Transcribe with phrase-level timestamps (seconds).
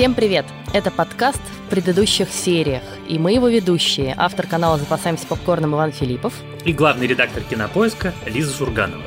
[0.00, 0.46] Всем привет!
[0.72, 6.32] Это подкаст в предыдущих сериях, и мы его ведущие, автор канала «Запасаемся попкорном» Иван Филиппов
[6.64, 9.02] и главный редактор «Кинопоиска» Лиза Сурганова.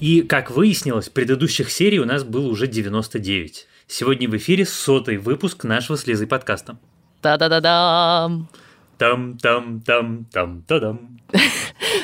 [0.00, 3.68] И, как выяснилось, предыдущих серий у нас было уже 99.
[3.86, 6.76] Сегодня в эфире сотый выпуск нашего с Лизой подкаста.
[7.22, 8.48] Та-да-да-дам!
[8.98, 11.18] Там-там-там-там-та-дам.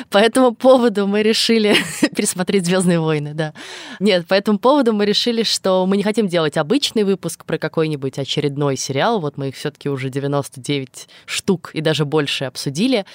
[0.09, 1.75] По этому поводу мы решили
[2.15, 3.53] пересмотреть Звездные войны, да.
[3.99, 8.17] Нет, по этому поводу мы решили, что мы не хотим делать обычный выпуск про какой-нибудь
[8.17, 9.19] очередной сериал.
[9.19, 13.05] Вот мы их все-таки уже 99 штук и даже больше обсудили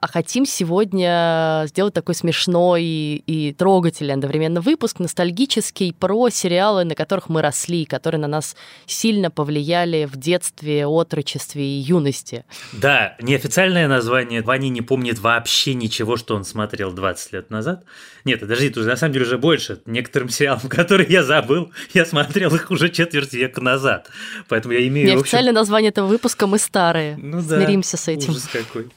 [0.00, 7.28] а хотим сегодня сделать такой смешной и трогательный одновременно выпуск, ностальгический, про сериалы, на которых
[7.28, 12.46] мы росли, которые на нас сильно повлияли в детстве, отрочестве и юности.
[12.72, 17.84] Да, неофициальное название Ваня не помнит вообще ничего, что он смотрел 20 лет назад.
[18.24, 19.82] Нет, подожди, тут на самом деле уже больше.
[19.84, 24.08] Некоторым сериалам, которые я забыл, я смотрел их уже четверть века назад.
[24.48, 25.06] Поэтому я имею...
[25.06, 25.60] Неофициальное общем...
[25.60, 27.18] название этого выпуска «Мы старые».
[27.18, 28.30] Ну Смиримся с этим.
[28.30, 28.88] Ужас какой.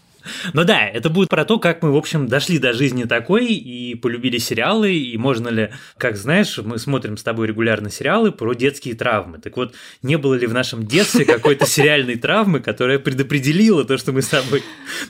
[0.53, 3.95] Ну да, это будет про то, как мы, в общем, дошли до жизни такой и
[3.95, 8.95] полюбили сериалы, и можно ли, как знаешь, мы смотрим с тобой регулярно сериалы про детские
[8.95, 9.39] травмы.
[9.39, 14.11] Так вот, не было ли в нашем детстве какой-то сериальной травмы, которая предопределила то, что
[14.11, 14.63] мы с тобой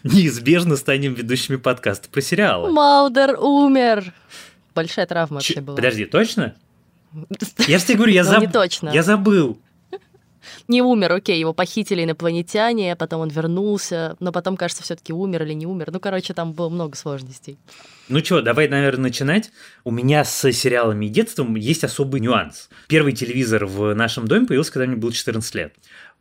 [0.03, 2.71] неизбежно станем ведущими подкаста про сериалы?
[2.71, 4.13] Малдер умер!
[4.75, 5.75] Большая травма вообще была.
[5.75, 6.55] Подожди, точно?
[7.67, 8.51] Я же тебе говорю, я, ну, заб...
[8.51, 8.89] точно.
[8.89, 9.59] я забыл
[10.73, 15.53] не умер, окей, его похитили инопланетяне, потом он вернулся, но потом, кажется, все-таки умер или
[15.53, 15.91] не умер.
[15.91, 17.57] Ну, короче, там было много сложностей.
[18.09, 19.51] Ну что, давай, наверное, начинать.
[19.83, 22.69] У меня с сериалами и детством есть особый нюанс.
[22.87, 25.75] Первый телевизор в нашем доме появился, когда мне было 14 лет.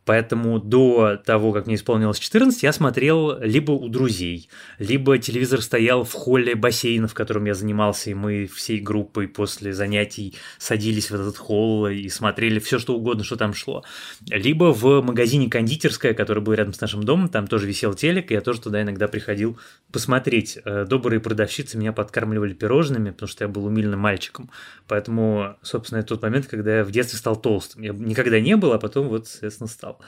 [0.05, 6.03] Поэтому до того, как мне исполнилось 14, я смотрел либо у друзей, либо телевизор стоял
[6.03, 11.15] в холле бассейна, в котором я занимался, и мы всей группой после занятий садились в
[11.15, 13.83] этот холл и смотрели все, что угодно, что там шло.
[14.29, 18.33] Либо в магазине кондитерская, который был рядом с нашим домом, там тоже висел телек, и
[18.33, 19.57] я тоже туда иногда приходил
[19.91, 20.59] посмотреть.
[20.65, 24.49] Э, добрые продавщицы меня подкармливали пирожными, потому что я был умильным мальчиком.
[24.87, 27.83] Поэтому, собственно, это тот момент, когда я в детстве стал толстым.
[27.83, 29.99] Я никогда не был, а потом вот, соответственно, стал читал.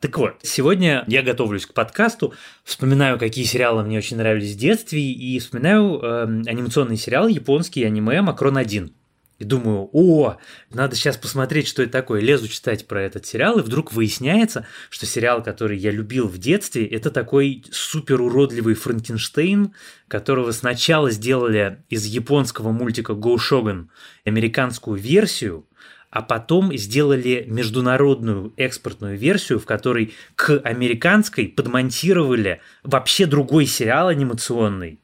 [0.00, 2.34] Так вот, сегодня я готовлюсь к подкасту,
[2.64, 8.20] вспоминаю, какие сериалы мне очень нравились в детстве, и вспоминаю э, анимационный сериал японский аниме
[8.20, 8.90] «Макрон 1».
[9.38, 10.36] И думаю, о,
[10.70, 12.20] надо сейчас посмотреть, что это такое.
[12.20, 16.86] Лезу читать про этот сериал, и вдруг выясняется, что сериал, который я любил в детстве,
[16.86, 19.72] это такой супер уродливый Франкенштейн,
[20.06, 23.86] которого сначала сделали из японского мультика Go Shogun
[24.24, 25.66] американскую версию,
[26.12, 35.00] а потом сделали международную экспортную версию, в которой к американской подмонтировали вообще другой сериал анимационный,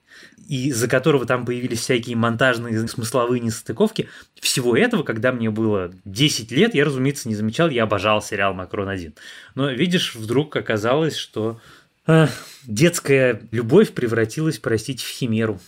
[0.46, 4.10] из-за которого там появились всякие монтажные смысловые несостыковки.
[4.38, 8.90] Всего этого, когда мне было 10 лет, я, разумеется, не замечал, я обожал сериал «Макрон
[8.90, 9.16] 1».
[9.54, 11.58] Но, видишь, вдруг оказалось, что
[12.06, 12.26] э,
[12.66, 15.58] детская любовь превратилась, простите, в химеру.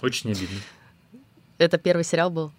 [0.00, 0.58] Очень обидно.
[1.60, 2.52] Это первый сериал был?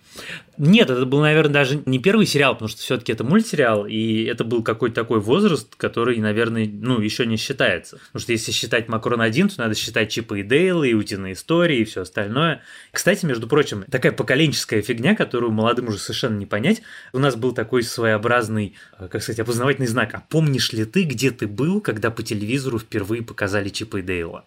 [0.59, 4.43] Нет, это был, наверное, даже не первый сериал, потому что все-таки это мультсериал, и это
[4.43, 7.97] был какой-то такой возраст, который, наверное, ну, еще не считается.
[7.97, 11.79] Потому что если считать Макрон 1, то надо считать Чипа и Дейла, и Утиные истории,
[11.79, 12.61] и все остальное.
[12.91, 16.83] Кстати, между прочим, такая поколенческая фигня, которую молодым уже совершенно не понять.
[17.11, 20.13] У нас был такой своеобразный, э, как сказать, опознавательный знак.
[20.13, 24.45] А помнишь ли ты, где ты был, когда по телевизору впервые показали Чипа и Дейла?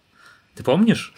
[0.55, 1.13] Ты помнишь?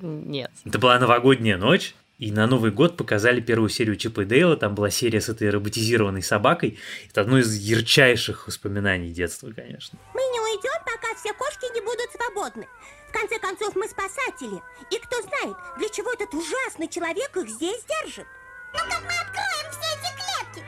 [0.00, 0.50] Нет.
[0.64, 4.74] Это была новогодняя ночь, и на Новый год показали первую серию Чипа и Дейла, там
[4.74, 6.78] была серия с этой роботизированной собакой.
[7.10, 9.98] Это одно из ярчайших воспоминаний детства, конечно.
[10.14, 12.68] Мы не уйдем, пока все кошки не будут свободны.
[13.08, 14.62] В конце концов, мы спасатели.
[14.90, 18.26] И кто знает, для чего этот ужасный человек их здесь держит.
[18.72, 20.64] Ну как мы откроем все эти клетки?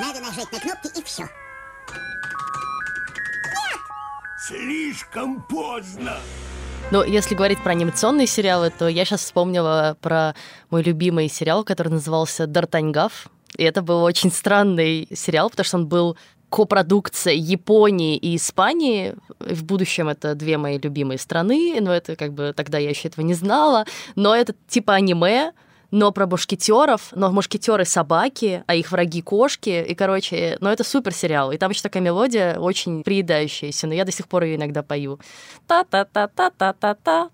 [0.00, 1.22] Надо нажать на кнопки и все.
[3.42, 3.80] Нет!
[4.48, 6.18] Слишком поздно.
[6.90, 10.34] Но если говорить про анимационные сериалы, то я сейчас вспомнила про
[10.70, 13.12] мой любимый сериал, который назывался «Д'Артаньгав».
[13.56, 16.16] И это был очень странный сериал, потому что он был
[16.50, 19.14] копродукция Японии и Испании.
[19.38, 23.24] В будущем это две мои любимые страны, но это как бы тогда я еще этого
[23.24, 23.86] не знала.
[24.16, 25.52] Но это типа аниме,
[25.92, 31.14] но про мушкетеров, но мушкетеры собаки, а их враги кошки, и, короче, ну это супер
[31.14, 34.82] сериал, и там еще такая мелодия очень приедающаяся, но я до сих пор ее иногда
[34.82, 35.20] пою.
[35.68, 37.30] Та-та-та-та-та-та-та,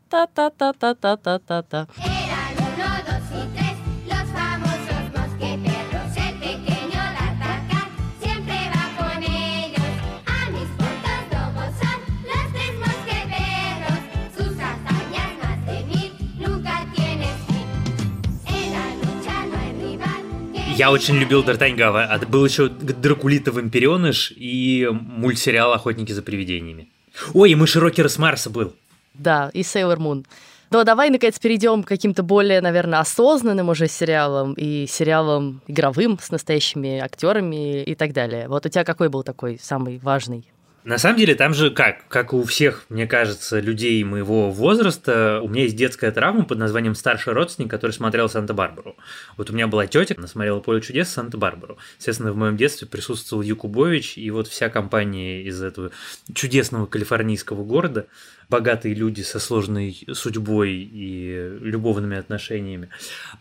[20.78, 22.04] Я очень любил Д'Артаньгава.
[22.04, 26.88] А был еще Дракулита Вампиреныш и мультсериал «Охотники за привидениями».
[27.34, 28.72] Ой, и Мыши Рокер с Марса был.
[29.12, 30.24] Да, и Сейлор Мун.
[30.70, 36.30] Но давай, наконец, перейдем к каким-то более, наверное, осознанным уже сериалам и сериалам игровым с
[36.30, 38.46] настоящими актерами и так далее.
[38.46, 40.44] Вот у тебя какой был такой самый важный?
[40.88, 45.48] На самом деле, там же как, как у всех, мне кажется, людей моего возраста, у
[45.48, 48.96] меня есть детская травма под названием «Старший родственник», который смотрел «Санта-Барбару».
[49.36, 51.76] Вот у меня была тетя, она смотрела «Поле чудес» «Санта-Барбару».
[51.98, 55.90] Естественно, в моем детстве присутствовал Юкубович и вот вся компания из этого
[56.32, 58.06] чудесного калифорнийского города–
[58.48, 62.88] богатые люди со сложной судьбой и любовными отношениями.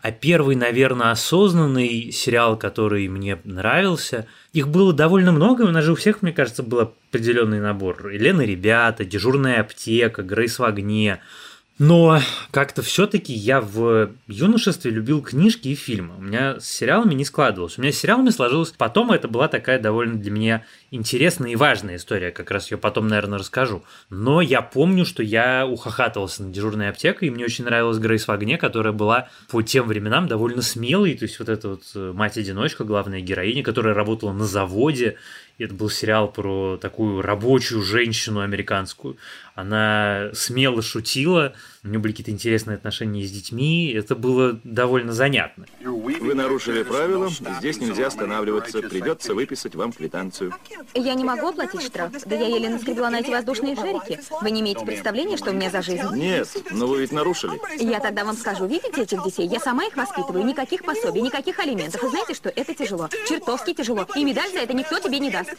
[0.02, 5.92] А первый, наверное, осознанный сериал, который мне нравился, их было довольно много, у нас же
[5.92, 8.08] у всех, мне кажется, был определенный набор.
[8.08, 11.20] Елена Ребята, Дежурная аптека, Грейс в огне–
[11.78, 12.20] но
[12.50, 16.16] как-то все-таки я в юношестве любил книжки и фильмы.
[16.18, 17.78] У меня с сериалами не складывалось.
[17.78, 21.96] У меня с сериалами сложилось потом, это была такая довольно для меня интересная и важная
[21.96, 22.30] история.
[22.30, 23.82] Как раз ее потом, наверное, расскажу.
[24.10, 28.30] Но я помню, что я ухахатывался на дежурной аптеке, и мне очень нравилась Грейс в
[28.30, 31.14] огне, которая была по тем временам довольно смелой.
[31.14, 35.16] То есть вот эта вот э, мать-одиночка, главная героиня, которая работала на заводе
[35.64, 39.16] это был сериал про такую рабочую женщину американскую.
[39.54, 41.52] Она смело шутила,
[41.88, 43.92] у нее были какие-то интересные отношения с детьми.
[43.92, 45.64] Это было довольно занятно.
[45.82, 48.82] Вы нарушили правила, здесь нельзя останавливаться.
[48.82, 50.54] Придется выписать вам квитанцию.
[50.94, 52.12] Я не могу оплатить штраф.
[52.26, 54.20] Да я еле наскребла на эти воздушные шарики.
[54.42, 56.06] Вы не имеете представления, что у меня за жизнь?
[56.14, 57.58] Нет, но вы ведь нарушили.
[57.82, 59.46] Я тогда вам скажу, видите этих детей?
[59.46, 60.44] Я сама их воспитываю.
[60.44, 62.02] Никаких пособий, никаких алиментов.
[62.04, 62.50] И знаете что?
[62.50, 63.08] Это тяжело.
[63.28, 64.06] Чертовски тяжело.
[64.14, 65.50] И медаль за это никто тебе не даст.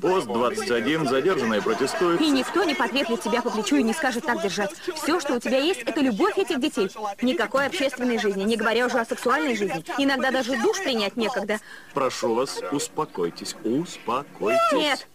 [0.00, 2.20] Пост 21, задержанные протестуют.
[2.20, 4.72] И никто не потреплет тебя по плечу и не скажет так держать.
[4.94, 6.90] Все, что у тебя есть, это любовь этих детей.
[7.22, 9.84] Никакой общественной жизни, не говоря уже о сексуальной жизни.
[9.98, 11.58] Иногда даже душ принять некогда.
[11.94, 14.60] Прошу вас, успокойтесь, успокойтесь.
[14.72, 15.06] Нет,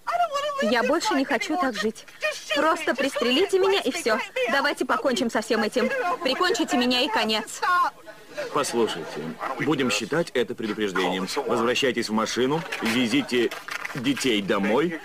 [0.64, 2.06] я больше не хочу так жить.
[2.56, 4.20] Просто пристрелите меня и все.
[4.52, 5.90] Давайте покончим со всем этим.
[6.24, 7.62] Прикончите меня и конец.
[8.54, 9.08] Послушайте,
[9.62, 11.28] будем считать это предупреждением.
[11.48, 13.50] Возвращайтесь в машину, везите
[13.96, 15.00] детей домой.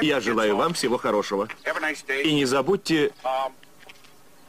[0.00, 1.48] Я желаю вам всего хорошего.
[2.24, 3.12] И не забудьте...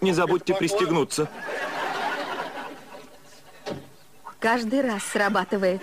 [0.02, 1.28] Не забудьте пристегнуться.
[4.40, 5.82] Каждый раз срабатывает.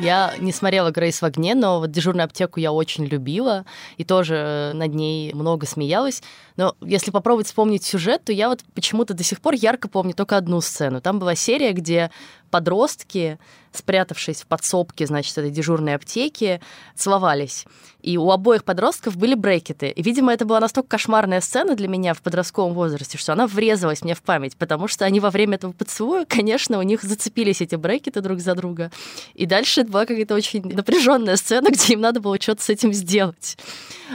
[0.00, 3.66] Я не смотрела «Грейс в огне», но вот «Дежурную аптеку» я очень любила
[3.98, 6.22] и тоже над ней много смеялась.
[6.56, 10.36] Но если попробовать вспомнить сюжет, то я вот почему-то до сих пор ярко помню только
[10.36, 11.00] одну сцену.
[11.00, 12.10] Там была серия, где
[12.50, 13.38] подростки,
[13.72, 16.60] спрятавшись в подсобке, значит, этой дежурной аптеки,
[16.94, 17.64] целовались.
[18.02, 19.88] И у обоих подростков были брекеты.
[19.90, 24.02] И, видимо, это была настолько кошмарная сцена для меня в подростковом возрасте, что она врезалась
[24.02, 27.76] мне в память, потому что они во время этого поцелуя, конечно, у них зацепились эти
[27.76, 28.90] брекеты друг за друга.
[29.34, 33.56] И дальше была какая-то очень напряженная сцена, где им надо было что-то с этим сделать.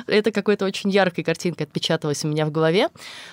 [0.06, 2.90] Это какой-то очень яркой картинкой отпечаталось у меня в голове.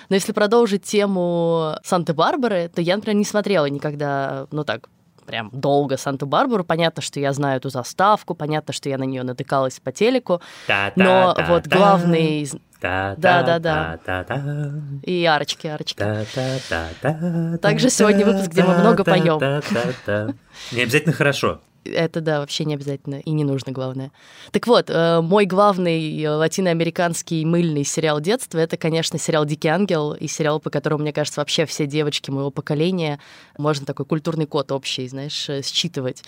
[0.09, 4.89] Но если продолжить тему Санты-Барбары, то я, например, не смотрела никогда, ну так,
[5.25, 6.63] прям долго Санту-Барбару.
[6.63, 10.41] Понятно, что я знаю эту заставку, понятно, что я на нее натыкалась по телеку.
[10.95, 12.49] Но вот главный...
[12.81, 13.99] Да, да, да.
[15.03, 16.03] И арочки, арочки.
[17.57, 19.39] Также сегодня выпуск, где мы много поем.
[20.71, 24.11] Не обязательно хорошо это, да, вообще не обязательно и не нужно, главное.
[24.51, 30.13] Так вот, э, мой главный э, латиноамериканский мыльный сериал детства— это, конечно, сериал «Дикий ангел»
[30.13, 33.19] и сериал, по которому, мне кажется, вообще все девочки моего поколения
[33.57, 36.23] можно такой культурный код общий, знаешь, э, считывать.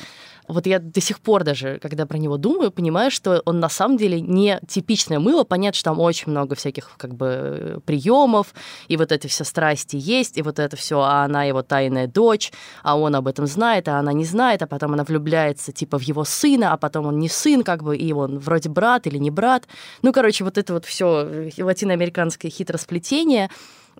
[0.48, 3.98] Вот я до сих пор даже, когда про него думаю, понимаю, что он на самом
[3.98, 5.44] деле не типичное мыло.
[5.44, 8.54] Понятно, что там очень много всяких как бы приемов,
[8.88, 12.52] и вот эти все страсти есть, и вот это все, а она его тайная дочь,
[12.84, 16.02] а он об этом знает, а она не знает, а потом она влюбляется типа в
[16.02, 19.32] его сына, а потом он не сын, как бы, и он вроде брат или не
[19.32, 19.68] брат.
[20.02, 23.50] Ну, короче, вот это вот все латиноамериканское хитросплетение,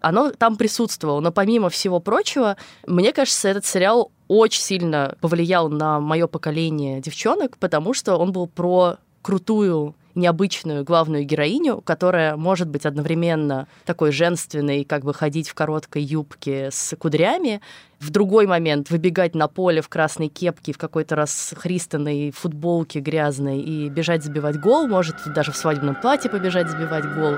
[0.02, 1.20] оно там присутствовало.
[1.20, 7.58] Но помимо всего прочего, мне кажется, этот сериал очень сильно повлиял на мое поколение девчонок,
[7.58, 14.84] потому что он был про крутую необычную главную героиню, которая может быть одновременно такой женственной,
[14.84, 17.62] как бы ходить в короткой юбке с кудрями,
[18.00, 23.60] в другой момент выбегать на поле в красной кепке, в какой-то раз христанной футболке грязной
[23.60, 27.36] и бежать забивать гол, может даже в свадебном платье побежать забивать гол.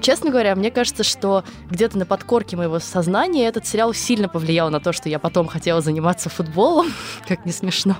[0.00, 4.80] Честно говоря, мне кажется, что где-то на подкорке моего сознания этот сериал сильно повлиял на
[4.80, 6.88] то, что я потом хотела заниматься футболом,
[7.28, 7.96] как не смешно.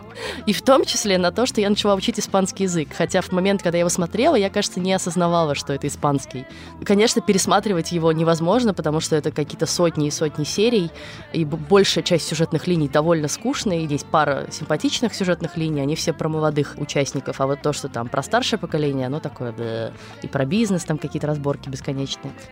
[0.47, 2.89] И в том числе на то, что я начала учить испанский язык.
[2.97, 6.47] Хотя в момент, когда я его смотрела, я, кажется, не осознавала, что это испанский.
[6.85, 10.91] Конечно, пересматривать его невозможно, потому что это какие-то сотни и сотни серий,
[11.33, 16.13] и большая часть сюжетных линий довольно скучная, и есть пара симпатичных сюжетных линий, они все
[16.13, 19.93] про молодых участников, а вот то, что там про старшее поколение, оно такое,
[20.23, 21.90] и про бизнес, там какие-то разборки бесконечные.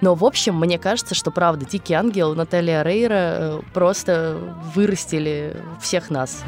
[0.01, 4.39] Но, в общем, мне кажется, что, правда, Дикий Ангел, Наталья Рейра э, просто
[4.75, 6.43] вырастили всех нас.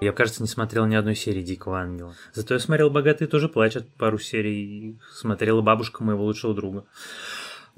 [0.00, 2.14] Я, кажется, не смотрел ни одной серии Дикого Ангела.
[2.32, 4.98] Зато я смотрел «Богатые тоже плачут» пару серий.
[5.12, 6.86] Смотрела бабушка моего лучшего друга.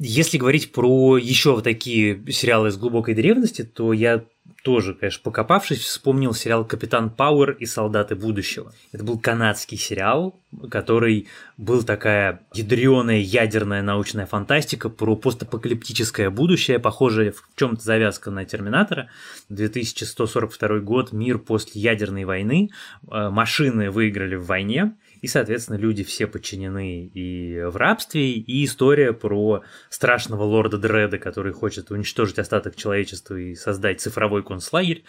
[0.04, 4.24] Если говорить про еще вот такие сериалы из глубокой древности, то я
[4.64, 8.72] тоже, конечно, покопавшись, вспомнил сериал «Капитан Пауэр и солдаты будущего».
[8.90, 10.40] Это был канадский сериал,
[10.72, 18.44] который был такая ядреная ядерная научная фантастика про постапокалиптическое будущее, похожее в чем-то завязка на
[18.44, 19.08] Терминатора.
[19.50, 22.70] 2142 год, мир после ядерной войны,
[23.08, 29.12] э, машины выиграли в войне, и, соответственно, люди все подчинены и в рабстве, и история
[29.12, 35.04] про страшного лорда Дреда, который хочет уничтожить остаток человечества и создать цифровой концлагерь,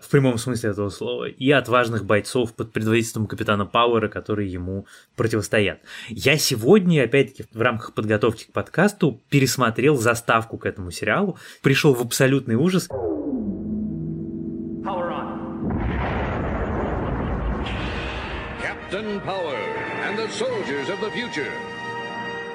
[0.00, 5.80] в прямом смысле этого слова, и отважных бойцов под предводительством капитана Пауэра, которые ему противостоят.
[6.08, 12.02] Я сегодня, опять-таки, в рамках подготовки к подкасту пересмотрел заставку к этому сериалу, пришел в
[12.02, 12.86] абсолютный ужас.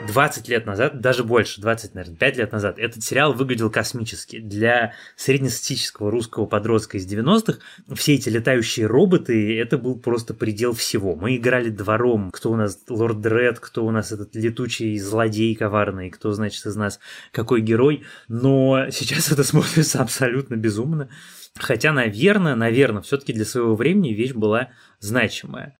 [0.07, 4.39] 20 лет назад, даже больше, 20, наверное, 5 лет назад, этот сериал выглядел космически.
[4.39, 7.59] Для среднестатистического русского подростка из 90-х
[7.95, 11.15] все эти летающие роботы, это был просто предел всего.
[11.15, 16.09] Мы играли двором, кто у нас Лорд Дред, кто у нас этот летучий злодей коварный,
[16.09, 16.99] кто, значит, из нас
[17.31, 18.03] какой герой.
[18.27, 21.09] Но сейчас это смотрится абсолютно безумно.
[21.57, 24.69] Хотя, наверное, наверное, все-таки для своего времени вещь была
[24.99, 25.78] значимая.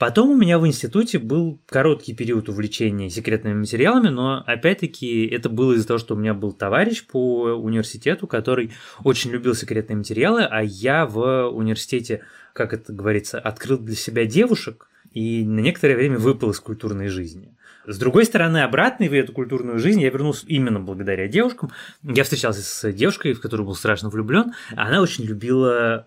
[0.00, 5.74] Потом у меня в институте был короткий период увлечения секретными материалами, но опять-таки это было
[5.74, 8.72] из-за того, что у меня был товарищ по университету, который
[9.04, 12.22] очень любил секретные материалы, а я в университете,
[12.54, 17.54] как это говорится, открыл для себя девушек и на некоторое время выпал из культурной жизни.
[17.86, 21.72] С другой стороны, обратно в эту культурную жизнь я вернулся именно благодаря девушкам.
[22.02, 24.54] Я встречался с девушкой, в которую был страшно влюблен.
[24.76, 26.06] Она очень любила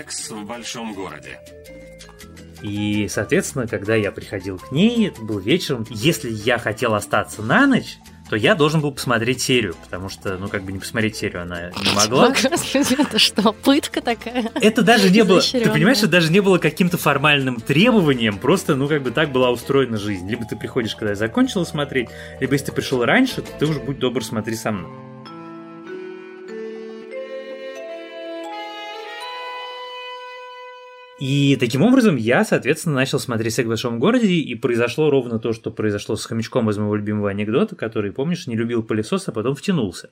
[0.00, 1.38] секс в большом городе.
[2.62, 7.66] И, соответственно, когда я приходил к ней, это был вечером, если я хотел остаться на
[7.66, 7.96] ночь,
[8.28, 11.70] то я должен был посмотреть серию, потому что, ну, как бы не посмотреть серию она
[11.70, 12.28] не могла.
[12.42, 14.50] Господи, это что, пытка такая?
[14.54, 18.88] Это даже не было, ты понимаешь, это даже не было каким-то формальным требованием, просто, ну,
[18.88, 20.28] как бы так была устроена жизнь.
[20.30, 22.08] Либо ты приходишь, когда я закончила смотреть,
[22.40, 25.09] либо если ты пришел раньше, то ты уже будь добр, смотри со мной.
[31.20, 35.52] И таким образом я, соответственно, начал смотреть «Секс в большом городе», и произошло ровно то,
[35.52, 39.54] что произошло с хомячком из моего любимого анекдота, который, помнишь, не любил пылесос, а потом
[39.54, 40.10] втянулся.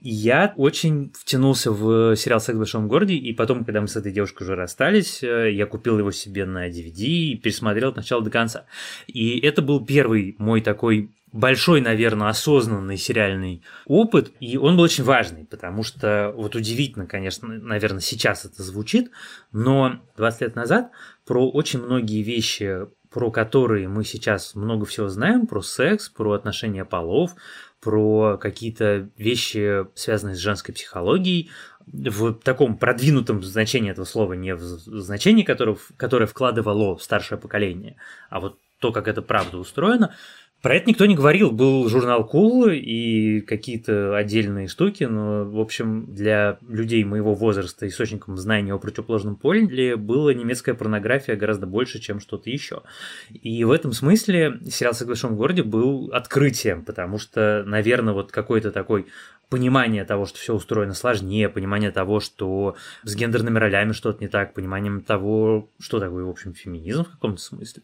[0.00, 4.12] Я очень втянулся в сериал «Секс в большом городе», и потом, когда мы с этой
[4.12, 8.30] девушкой уже расстались, э, я купил его себе на DVD и пересмотрел от начала до
[8.30, 8.64] конца.
[9.08, 15.04] И это был первый мой такой большой, наверное, осознанный сериальный опыт, и он был очень
[15.04, 19.10] важный, потому что вот удивительно, конечно, наверное, сейчас это звучит,
[19.52, 20.90] но 20 лет назад
[21.26, 26.84] про очень многие вещи, про которые мы сейчас много всего знаем, про секс, про отношения
[26.84, 27.34] полов,
[27.80, 31.50] про какие-то вещи, связанные с женской психологией,
[31.86, 37.96] в таком продвинутом значении этого слова, не в значении, которое, которое вкладывало старшее поколение,
[38.28, 40.14] а вот то, как это правда устроено,
[40.62, 41.52] Про это никто не говорил.
[41.52, 48.36] Был журнал Cool и какие-то отдельные штуки, но, в общем, для людей моего возраста источником
[48.36, 52.82] знания о противоположном поле была немецкая порнография гораздо больше, чем что-то еще.
[53.30, 58.70] И в этом смысле сериал «Секс в городе» был открытием, потому что, наверное, вот какой-то
[58.70, 59.06] такой
[59.50, 64.54] понимание того, что все устроено сложнее, понимание того, что с гендерными ролями что-то не так,
[64.54, 67.82] пониманием того, что такое, в общем, феминизм в каком-то смысле.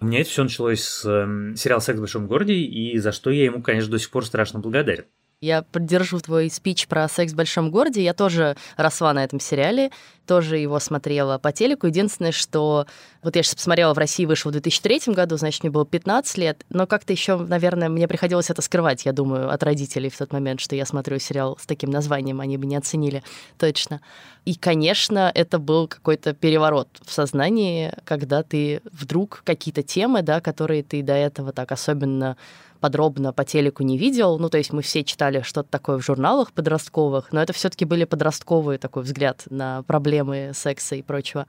[0.00, 3.30] У меня это все началось с э, сериала «Секс в большом городе», и за что
[3.30, 5.04] я ему, конечно, до сих пор страшно благодарен.
[5.42, 8.00] Я поддержу твой спич про секс в большом городе.
[8.00, 9.90] Я тоже росла на этом сериале,
[10.24, 11.88] тоже его смотрела по телеку.
[11.88, 12.86] Единственное, что
[13.24, 16.64] вот я сейчас посмотрела, в России вышел в 2003 году, значит, мне было 15 лет,
[16.68, 20.60] но как-то еще, наверное, мне приходилось это скрывать, я думаю, от родителей в тот момент,
[20.60, 23.24] что я смотрю сериал с таким названием, они бы не оценили
[23.58, 24.00] точно.
[24.44, 30.84] И, конечно, это был какой-то переворот в сознании, когда ты вдруг какие-то темы, да, которые
[30.84, 32.36] ты до этого так особенно
[32.82, 34.38] подробно по телеку не видел.
[34.38, 38.04] Ну, то есть мы все читали что-то такое в журналах подростковых, но это все-таки были
[38.04, 41.46] подростковые такой взгляд на проблемы секса и прочего.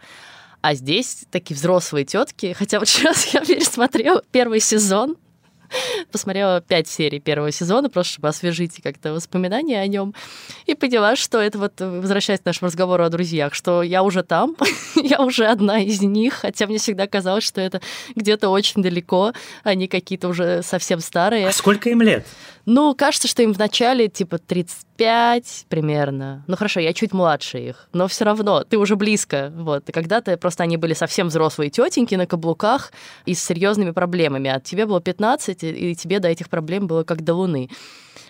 [0.62, 5.18] А здесь такие взрослые тетки, хотя вот сейчас я пересмотрела первый сезон,
[6.12, 10.13] посмотрела пять серий первого сезона, просто чтобы освежить как-то воспоминания о нем,
[10.65, 14.56] и поняла, что это вот, возвращаясь к нашему разговору о друзьях, что я уже там,
[14.96, 17.82] я уже одна из них, хотя мне всегда казалось, что это
[18.15, 21.48] где-то очень далеко, они какие-то уже совсем старые.
[21.48, 22.25] А сколько им лет?
[22.65, 26.43] Ну, кажется, что им в начале типа 35 примерно.
[26.48, 29.51] Ну хорошо, я чуть младше их, но все равно ты уже близко.
[29.55, 29.84] Вот.
[29.91, 32.93] Когда-то просто они были совсем взрослые тетеньки на каблуках
[33.25, 34.50] и с серьезными проблемами.
[34.50, 37.70] А тебе было 15, и тебе до этих проблем было как до луны.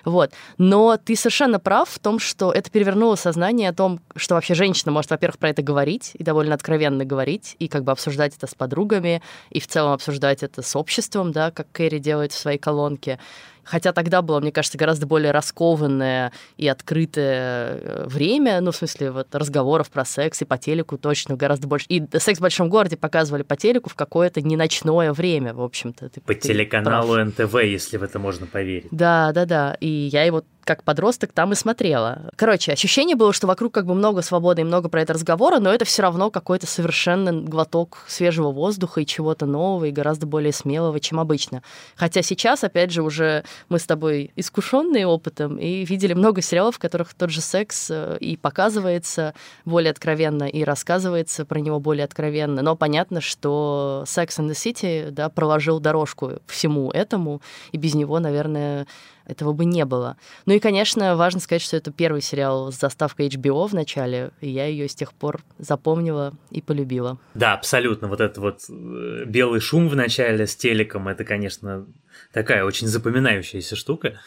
[0.06, 0.32] Вот.
[0.58, 4.92] Но ты совершенно прав в том, что это перевернуло сознание о том, что вообще женщина
[4.92, 8.56] может, во-первых, про это говорить и довольно откровенно говорить, и как бы обсуждать это с
[8.56, 13.20] подругами, и в целом обсуждать это с обществом, да, как Кэрри делает в своей колонке.
[13.64, 19.12] Хотя тогда было, мне кажется, гораздо более раскованное и открытое э, время, ну, в смысле,
[19.12, 21.86] вот разговоров про секс и по телеку точно гораздо больше.
[21.88, 26.10] И секс в большом городе показывали по телеку в какое-то не ночное время, в общем-то.
[26.26, 27.28] По телеканалу прав.
[27.28, 28.90] НТВ, если в это можно поверить.
[28.92, 29.73] Да, да, да.
[29.80, 32.32] И я его как подросток там и смотрела.
[32.36, 35.74] Короче, ощущение было, что вокруг как бы много свободы и много про это разговора, но
[35.74, 41.00] это все равно какой-то совершенно глоток свежего воздуха и чего-то нового и гораздо более смелого,
[41.00, 41.64] чем обычно.
[41.96, 46.80] Хотя сейчас, опять же, уже мы с тобой искушенные опытом и видели много сериалов, в
[46.80, 49.34] которых тот же секс э, и показывается
[49.66, 52.62] более откровенно, и рассказывается про него более откровенно.
[52.62, 58.20] Но понятно, что Sex and the City да, проложил дорожку всему этому, и без него,
[58.20, 58.88] наверное,
[59.26, 60.18] этого бы не было.
[60.46, 64.50] Ну и, конечно, важно сказать, что это первый сериал с заставкой HBO в начале, и
[64.50, 67.20] я ее с тех пор запомнила и полюбила.
[67.34, 68.08] Да, абсолютно.
[68.08, 71.86] Вот этот вот э, белый шум в начале с телеком, это, конечно,
[72.32, 74.20] такая очень запоминающаяся штука.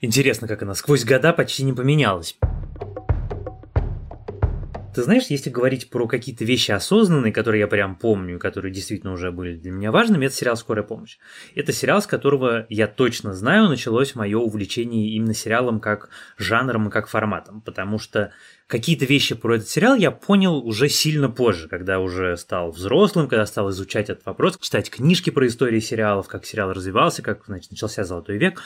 [0.00, 2.36] Интересно, как она сквозь года почти не поменялась.
[4.98, 9.30] Ты знаешь, если говорить про какие-то вещи осознанные, которые я прям помню, которые действительно уже
[9.30, 11.18] были для меня важными, это сериал «Скорая помощь».
[11.54, 16.90] Это сериал, с которого я точно знаю, началось мое увлечение именно сериалом как жанром и
[16.90, 18.32] как форматом, потому что
[18.68, 23.46] какие-то вещи про этот сериал я понял уже сильно позже, когда уже стал взрослым, когда
[23.46, 28.04] стал изучать этот вопрос, читать книжки про истории сериалов, как сериал развивался, как значит, начался
[28.04, 28.62] «Золотой век».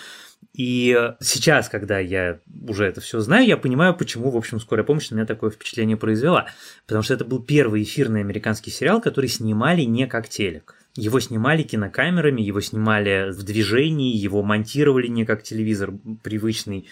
[0.55, 5.09] И сейчас, когда я уже это все знаю, я понимаю, почему, в общем, «Скорая помощь»
[5.11, 6.49] на меня такое впечатление произвела.
[6.87, 10.82] Потому что это был первый эфирный американский сериал, который снимали не как телек.
[10.95, 16.87] Его снимали кинокамерами, его снимали в движении, его монтировали не как телевизор привычный.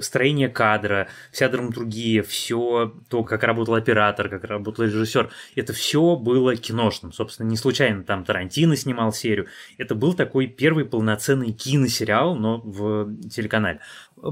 [0.00, 6.56] Строение кадра, вся драматургия, все то, как работал оператор, как работал режиссер, это все было
[6.56, 7.12] киношным.
[7.12, 9.46] Собственно, не случайно там Тарантино снимал серию.
[9.78, 13.78] Это был такой первый полноценный киносериал, но в телеканале.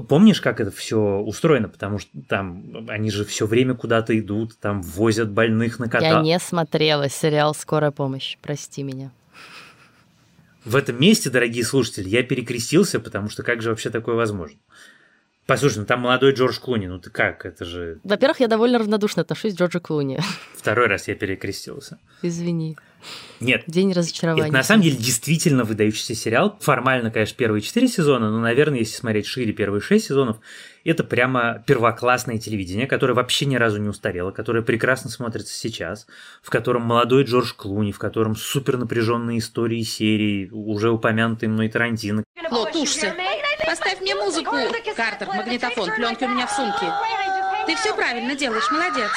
[0.07, 1.69] Помнишь, как это все устроено?
[1.69, 6.05] Потому что там они же все время куда-то идут, там возят больных на кота.
[6.05, 9.11] Я не смотрела сериал «Скорая помощь», прости меня.
[10.63, 14.57] В этом месте, дорогие слушатели, я перекрестился, потому что как же вообще такое возможно?
[15.45, 17.99] Послушай, ну там молодой Джордж Клуни, ну ты как, это же...
[18.03, 20.19] Во-первых, я довольно равнодушно отношусь к Джорджу Клуни.
[20.55, 21.99] Второй раз я перекрестился.
[22.23, 22.77] Извини.
[23.39, 23.63] Нет.
[23.67, 24.45] День разочарования.
[24.47, 26.57] Это на самом деле действительно выдающийся сериал.
[26.61, 30.37] Формально, конечно, первые четыре сезона, но, наверное, если смотреть шире первые шесть сезонов,
[30.83, 36.07] это прямо первоклассное телевидение, которое вообще ни разу не устарело, которое прекрасно смотрится сейчас,
[36.41, 42.23] в котором молодой Джордж Клуни, в котором супер напряженные истории серии, уже упомянутые мной Тарантино.
[42.51, 43.13] Ло, тушься.
[43.65, 44.55] Поставь мне музыку.
[44.95, 46.85] Картер, магнитофон, пленки у меня в сумке.
[47.65, 49.11] Ты все правильно делаешь, молодец.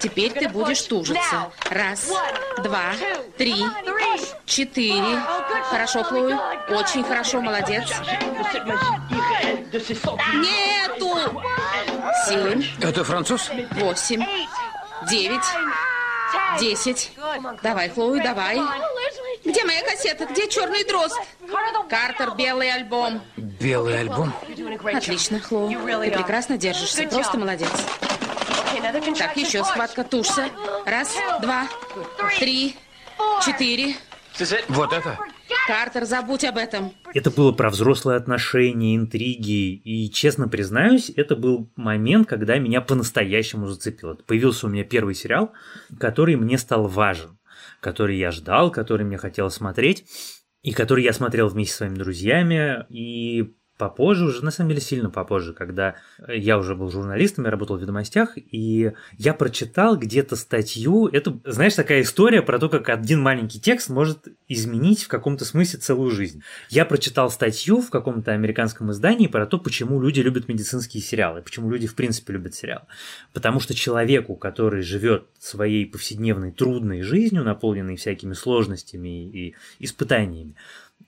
[0.00, 1.50] Теперь ты будешь тужиться.
[1.70, 2.08] Раз,
[2.62, 2.92] два,
[3.36, 3.54] три,
[4.44, 5.20] четыре,
[5.70, 6.34] Хорошо, Хлои.
[6.70, 7.84] Очень хорошо, молодец.
[10.34, 11.42] Нету!
[12.26, 12.64] Семь.
[12.80, 13.50] Это француз?
[13.72, 14.24] Восемь.
[15.08, 15.44] Девять.
[16.60, 17.12] Десять.
[17.62, 18.60] Давай, Хлои, давай.
[19.44, 20.26] Где моя кассета?
[20.26, 21.18] Где черный дрозд?
[21.88, 23.20] Картер, белый альбом.
[23.36, 24.32] Белый альбом?
[24.92, 25.68] Отлично, Хло.
[25.68, 27.04] Ты прекрасно держишься.
[27.04, 27.70] Просто молодец.
[29.18, 30.48] Так, еще схватка, тушься.
[30.84, 31.68] Раз, два,
[32.38, 32.76] три,
[33.44, 33.94] четыре.
[34.68, 35.18] Вот это?
[35.66, 36.92] Картер, забудь об этом.
[37.12, 43.66] Это было про взрослые отношения, интриги, и, честно признаюсь, это был момент, когда меня по-настоящему
[43.66, 44.14] зацепило.
[44.14, 45.52] Появился у меня первый сериал,
[45.98, 47.38] который мне стал важен,
[47.80, 50.04] который я ждал, который мне хотелось смотреть,
[50.62, 55.10] и который я смотрел вместе со своими друзьями, и попозже, уже на самом деле сильно
[55.10, 55.96] попозже, когда
[56.28, 61.74] я уже был журналистом, я работал в ведомостях, и я прочитал где-то статью, это, знаешь,
[61.74, 66.42] такая история про то, как один маленький текст может изменить в каком-то смысле целую жизнь.
[66.70, 71.70] Я прочитал статью в каком-то американском издании про то, почему люди любят медицинские сериалы, почему
[71.70, 72.86] люди в принципе любят сериалы.
[73.32, 80.54] Потому что человеку, который живет своей повседневной трудной жизнью, наполненной всякими сложностями и испытаниями,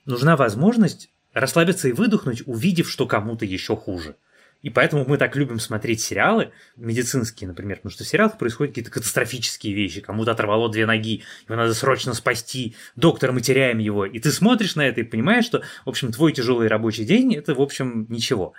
[0.05, 4.17] нужна возможность расслабиться и выдохнуть, увидев, что кому-то еще хуже.
[4.61, 8.91] И поэтому мы так любим смотреть сериалы медицинские, например, потому что в сериалах происходят какие-то
[8.91, 10.01] катастрофические вещи.
[10.01, 14.05] Кому-то оторвало две ноги, его надо срочно спасти, доктор, мы теряем его.
[14.05, 17.55] И ты смотришь на это и понимаешь, что, в общем, твой тяжелый рабочий день– это,
[17.55, 18.55] в общем, ничего.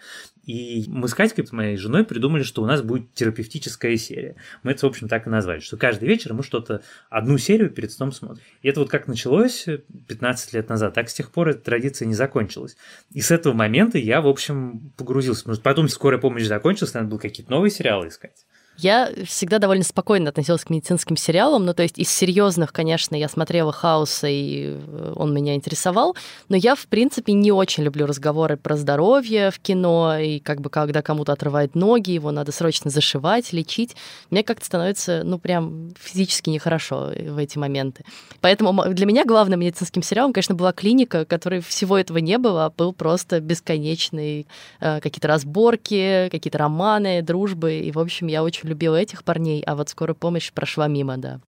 [0.50, 4.36] И мы с Катькой, с моей женой, придумали, что у нас будет терапевтическая серия.
[4.64, 6.82] Мы это, в общем, так и назвали, что каждый вечер мы что-то,
[7.12, 8.44] одну серию перед сном смотрим.
[8.64, 9.68] И это вот как началось
[10.08, 12.78] 15 лет назад, так с тех пор эта традиция не закончилась.
[13.14, 15.48] И с этого момента я, в общем, погрузился.
[15.48, 18.48] Может, потом скорая помощь закончилась, надо было какие-то новые сериалы искать.
[18.82, 21.66] Я всегда довольно спокойно относилась к медицинским сериалам.
[21.66, 26.16] Ну, то есть из серьезных, конечно, я смотрела Хауса, и э, он меня интересовал.
[26.48, 30.70] Но я, в принципе, не очень люблю разговоры про здоровье в кино, и как бы
[30.70, 33.98] когда кому-то отрывают ноги, его надо срочно зашивать, лечить.
[34.30, 38.06] Мне как-то становится, ну, прям физически нехорошо в эти моменты.
[38.40, 42.70] Поэтому для меня главным медицинским сериалом, конечно, была клиника, которой всего этого не было, а
[42.70, 44.48] был просто бесконечный
[44.80, 47.80] э, какие-то разборки, какие-то романы, дружбы.
[47.80, 51.42] И, в общем, я очень любила этих парней, а вот скорая помощь прошла мимо, да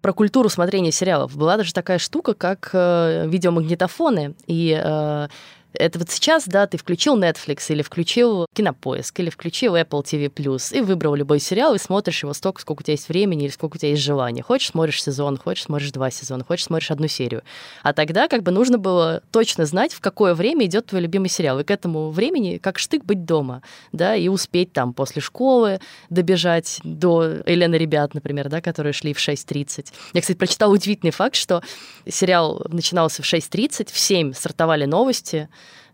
[0.00, 1.36] про культуру смотрения сериалов.
[1.36, 4.34] Была даже такая штука, как э, видеомагнитофоны.
[4.46, 5.28] И э,
[5.72, 10.80] это вот сейчас, да, ты включил Netflix или включил Кинопоиск или включил Apple TV+, и
[10.80, 13.78] выбрал любой сериал и смотришь его столько, сколько у тебя есть времени или сколько у
[13.78, 14.42] тебя есть желания.
[14.42, 17.42] Хочешь, смотришь сезон, хочешь, смотришь два сезона, хочешь, смотришь одну серию.
[17.82, 21.60] А тогда как бы нужно было точно знать, в какое время идет твой любимый сериал.
[21.60, 26.80] И к этому времени как штык быть дома, да, и успеть там после школы добежать
[26.82, 29.92] до Елены ребят, например, да, которые шли в 6.30.
[30.12, 31.62] Я, кстати, прочитала удивительный факт, что
[32.08, 35.48] сериал начинался в 6.30, в 7 стартовали новости,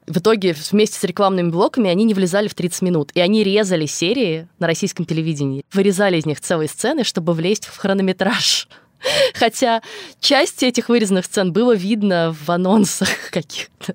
[0.06, 3.10] в итоге вместе с рекламными блоками они не влезали в 30 минут.
[3.14, 5.64] И они резали серии на российском телевидении.
[5.72, 8.68] Вырезали из них целые сцены, чтобы влезть в хронометраж.
[9.34, 9.82] Хотя
[10.20, 13.94] часть этих вырезанных сцен было видно в анонсах каких-то.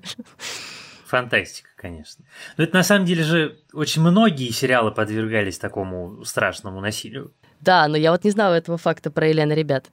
[1.06, 2.24] Фантастика, конечно.
[2.56, 7.32] Но это на самом деле же очень многие сериалы подвергались такому страшному насилию.
[7.60, 9.86] Да, но я вот не знала этого факта про Елену ребят.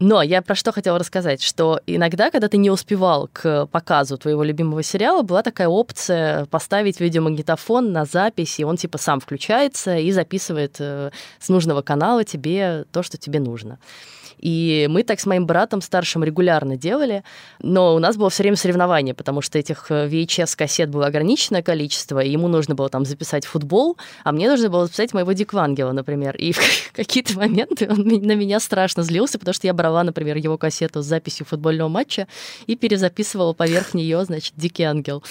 [0.00, 4.42] Но я про что хотела рассказать, что иногда, когда ты не успевал к показу твоего
[4.42, 10.10] любимого сериала, была такая опция поставить видеомагнитофон на запись, и он типа сам включается и
[10.10, 13.78] записывает э, с нужного канала тебе то, что тебе нужно.
[14.40, 17.22] И мы так с моим братом старшим регулярно делали,
[17.60, 22.20] но у нас было все время соревнование, потому что этих э, VHS-кассет было ограниченное количество,
[22.20, 26.36] и ему нужно было там записать футбол, а мне нужно было записать моего Диквангела, например.
[26.36, 30.56] И в какие-то моменты он на меня страшно злился, потому что я брала, например, его
[30.56, 32.26] кассету с записью футбольного матча
[32.66, 35.22] и перезаписывала поверх нее, значит, Дикий Ангел.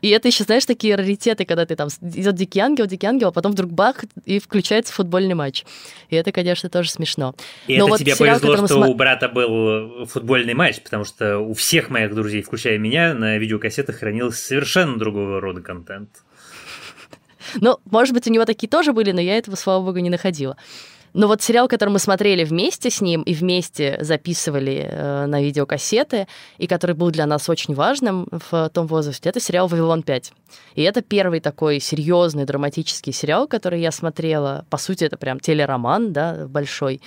[0.00, 3.32] И это еще, знаешь, такие раритеты, когда ты там идет Дикий Ангел, Дикий Ангел, а
[3.32, 5.64] потом вдруг бах, и включается футбольный матч.
[6.08, 7.34] И это, конечно, тоже смешно.
[7.66, 8.90] И Но это вот тебе сериал, повезло, что см...
[8.90, 13.98] у брата был футбольный матч, потому что у всех моих друзей, включая меня, на видеокассетах
[13.98, 16.10] хранился совершенно другого рода контент.
[17.60, 20.56] Ну, может быть, у него такие тоже были, но я этого, слава богу, не находила.
[21.12, 26.26] Но вот сериал, который мы смотрели вместе с ним и вместе записывали э, на видеокассеты,
[26.58, 30.32] и который был для нас очень важным в том возрасте, это сериал «Вавилон 5».
[30.74, 34.64] И это первый такой серьезный драматический сериал, который я смотрела.
[34.70, 37.00] По сути, это прям телероман, да, большой.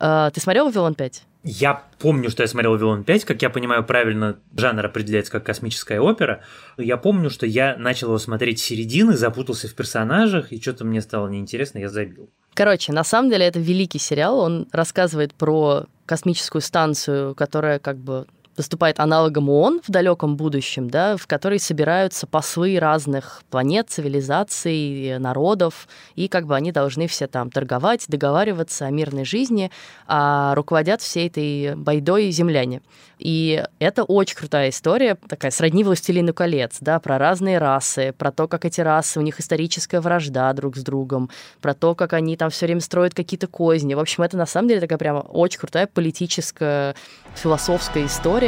[0.00, 1.22] Э, ты смотрел «Вавилон 5»?
[1.46, 6.00] Я помню, что я смотрел «Вавилон 5», как я понимаю правильно, жанр определяется как космическая
[6.00, 6.42] опера.
[6.78, 11.02] Я помню, что я начал его смотреть с середины, запутался в персонажах, и что-то мне
[11.02, 12.30] стало неинтересно, я забил.
[12.54, 18.26] Короче, на самом деле это великий сериал, он рассказывает про космическую станцию, которая как бы
[18.56, 25.88] выступает аналогом ООН в далеком будущем, да, в которой собираются послы разных планет, цивилизаций, народов,
[26.14, 29.70] и как бы они должны все там торговать, договариваться о мирной жизни,
[30.06, 32.82] а руководят всей этой байдой земляне.
[33.18, 38.48] И это очень крутая история, такая сродни «Властелину колец», да, про разные расы, про то,
[38.48, 42.50] как эти расы, у них историческая вражда друг с другом, про то, как они там
[42.50, 43.94] все время строят какие-то козни.
[43.94, 46.94] В общем, это на самом деле такая прямо очень крутая политическая,
[47.34, 48.43] философская история.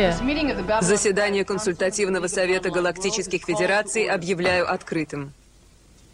[0.82, 5.32] Заседание консультативного совета галактических федераций объявляю открытым.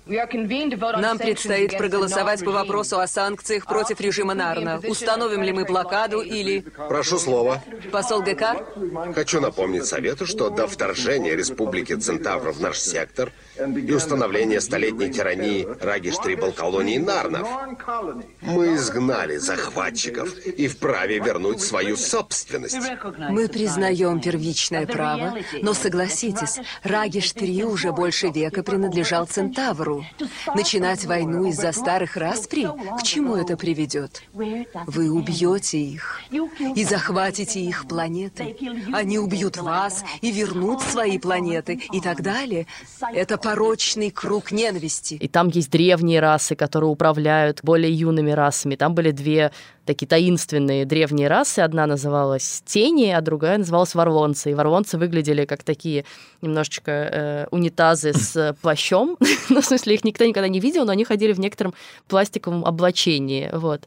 [0.07, 4.81] Нам предстоит проголосовать по вопросу о санкциях против режима Нарна.
[4.87, 6.61] Установим ли мы блокаду или...
[6.89, 7.63] Прошу слова.
[7.93, 8.65] Посол ГК?
[9.15, 15.67] Хочу напомнить Совету, что до вторжения Республики Центавр в наш сектор и установления столетней тирании
[15.81, 17.49] Рагиш-Трибл колонии Нарнов
[18.41, 22.79] мы изгнали захватчиков и вправе вернуть свою собственность.
[23.31, 30.05] Мы признаем первичное право, но согласитесь, Рагиш-3 уже больше века принадлежал Центавру.
[30.55, 32.69] Начинать войну из-за старых распри?
[32.99, 34.23] К чему это приведет?
[34.33, 36.21] Вы убьете их
[36.75, 38.57] и захватите их планеты.
[38.93, 42.67] Они убьют вас и вернут свои планеты и так далее.
[43.13, 45.15] Это порочный круг ненависти.
[45.15, 48.77] И там есть древние расы, которые управляют более юными расами.
[48.77, 49.53] Там были две
[49.85, 51.61] такие таинственные древние расы.
[51.61, 54.51] Одна называлась Тени, а другая называлась Варлонцы.
[54.51, 56.05] И Варлонцы выглядели как такие
[56.41, 59.19] немножечко э, унитазы с плащом.
[59.49, 61.75] ну, в смысле, их никто никогда не видел, но они ходили в некотором
[62.09, 63.51] пластиковом облачении.
[63.53, 63.87] Вот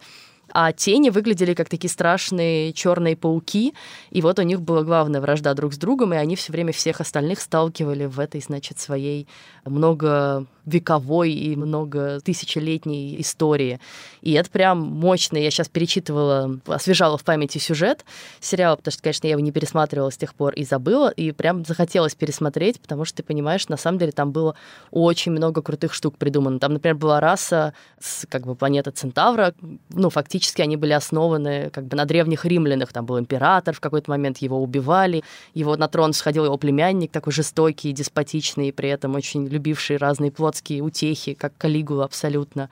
[0.57, 3.73] а тени выглядели как такие страшные черные пауки,
[4.09, 7.01] и вот у них была главная вражда друг с другом, и они все время всех
[7.01, 9.27] остальных сталкивали в этой, значит, своей
[9.65, 13.79] много вековой и много тысячелетней истории.
[14.21, 15.37] И это прям мощно.
[15.37, 18.05] Я сейчас перечитывала, освежала в памяти сюжет
[18.39, 21.65] сериала, потому что, конечно, я его не пересматривала с тех пор и забыла, и прям
[21.65, 24.55] захотелось пересмотреть, потому что ты понимаешь, на самом деле там было
[24.91, 26.59] очень много крутых штук придумано.
[26.59, 29.53] Там, например, была раса, с, как бы планета Центавра,
[29.89, 32.91] ну, фактически они были основаны как бы на древних римлянах.
[32.91, 35.23] Там был император, в какой-то момент его убивали,
[35.53, 40.31] его на трон сходил его племянник, такой жестокий, деспотичный, и при этом очень любивший разные
[40.55, 42.69] плотские утехи, как Калигула абсолютно.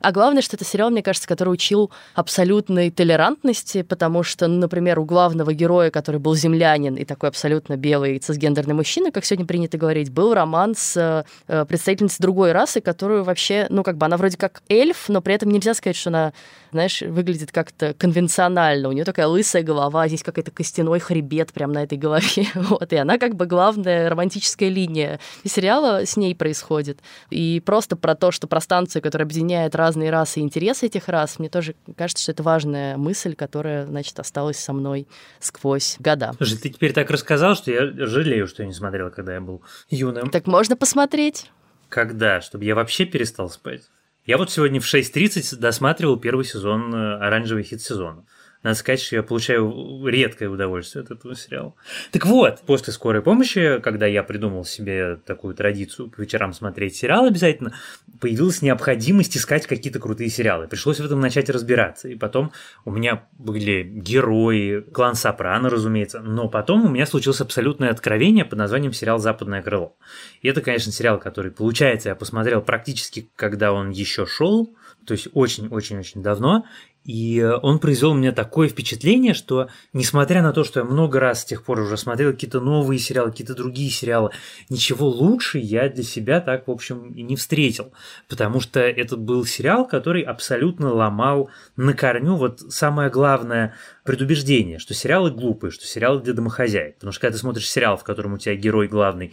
[0.00, 4.98] А главное, что это сериал, мне кажется, который учил абсолютной толерантности, потому что, ну, например,
[4.98, 9.78] у главного героя, который был землянин и такой абсолютно белый цисгендерный мужчина, как сегодня принято
[9.78, 14.36] говорить, был роман с э, представительницей другой расы, которую вообще, ну, как бы она вроде
[14.36, 16.32] как эльф, но при этом нельзя сказать, что она,
[16.72, 18.88] знаешь, выглядит как-то конвенционально.
[18.88, 22.46] У нее такая лысая голова, здесь какой-то костяной хребет прямо на этой голове.
[22.66, 26.98] Вот, и она как бы главная романтическая линия сериала с ней происходит.
[27.30, 31.38] И просто про то, что про станцию, которая объединяет разные расы и интересы этих рас,
[31.38, 35.06] мне тоже кажется, что это важная мысль, которая, значит, осталась со мной
[35.38, 36.32] сквозь года.
[36.36, 39.62] Слушай, ты теперь так рассказал, что я жалею, что я не смотрел, когда я был
[39.88, 40.30] юным.
[40.30, 41.50] Так можно посмотреть.
[41.88, 42.40] Когда?
[42.40, 43.82] Чтобы я вообще перестал спать?
[44.24, 48.24] Я вот сегодня в 6.30 досматривал первый сезон э, «Оранжевый хит сезона».
[48.62, 51.74] Надо сказать, что я получаю редкое удовольствие от этого сериала.
[52.10, 57.26] Так вот, после скорой помощи, когда я придумал себе такую традицию по вечерам смотреть сериал
[57.26, 57.74] обязательно,
[58.20, 60.66] появилась необходимость искать какие-то крутые сериалы.
[60.68, 62.08] Пришлось в этом начать разбираться.
[62.08, 62.52] И потом
[62.84, 66.20] у меня были герои, клан Сопрано, разумеется.
[66.20, 69.96] Но потом у меня случилось абсолютное откровение под названием сериал «Западное крыло».
[70.42, 74.74] И это, конечно, сериал, который, получается, я посмотрел практически, когда он еще шел,
[75.06, 76.64] то есть очень-очень-очень давно,
[77.06, 81.42] и он произвел у меня такое впечатление, что, несмотря на то, что я много раз
[81.42, 84.30] с тех пор уже смотрел какие-то новые сериалы, какие-то другие сериалы,
[84.68, 87.92] ничего лучше я для себя так, в общем, и не встретил.
[88.28, 94.92] Потому что это был сериал, который абсолютно ломал на корню вот самое главное предубеждение, что
[94.92, 96.96] сериалы глупые, что сериалы для домохозяек.
[96.96, 99.32] Потому что когда ты смотришь сериал, в котором у тебя герой главный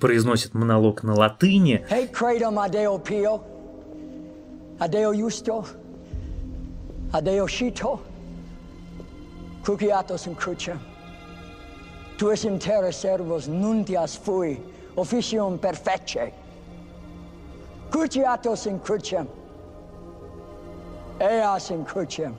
[0.00, 1.84] произносит монолог на латыни...
[1.90, 2.08] Hey,
[4.80, 5.66] Adeo justo,
[7.12, 7.40] ad è
[9.62, 10.78] cuciatos in cruce.
[12.16, 14.60] tuis es in terra servos nuntias fui
[14.96, 16.32] officium perfece.
[17.90, 19.26] cuciatos in crucem,
[21.20, 22.34] eas in crucem,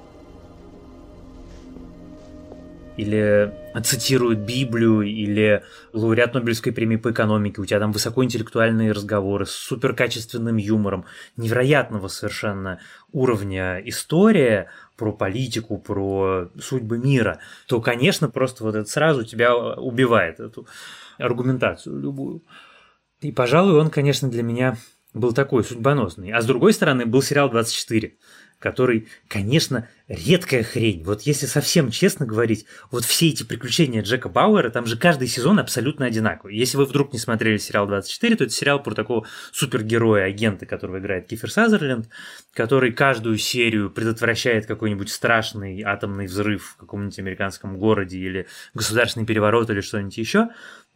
[2.99, 9.51] или цитируют Библию, или лауреат Нобелевской премии по экономике, у тебя там высокоинтеллектуальные разговоры с
[9.51, 11.05] суперкачественным юмором,
[11.37, 12.79] невероятного совершенно
[13.13, 20.41] уровня история про политику, про судьбы мира, то, конечно, просто вот это сразу тебя убивает,
[20.41, 20.67] эту
[21.17, 22.43] аргументацию любую.
[23.21, 24.75] И, пожалуй, он, конечно, для меня
[25.13, 26.31] был такой судьбоносный.
[26.31, 28.11] А с другой стороны, был сериал «24»,
[28.59, 31.03] который, конечно, редкая хрень.
[31.03, 35.59] Вот если совсем честно говорить, вот все эти приключения Джека Бауэра, там же каждый сезон
[35.59, 36.57] абсолютно одинаковый.
[36.57, 40.99] Если вы вдруг не смотрели сериал 24, то это сериал про такого супергероя, агента, которого
[40.99, 42.09] играет Кифер Сазерленд,
[42.53, 49.69] который каждую серию предотвращает какой-нибудь страшный атомный взрыв в каком-нибудь американском городе или государственный переворот
[49.69, 50.49] или что-нибудь еще.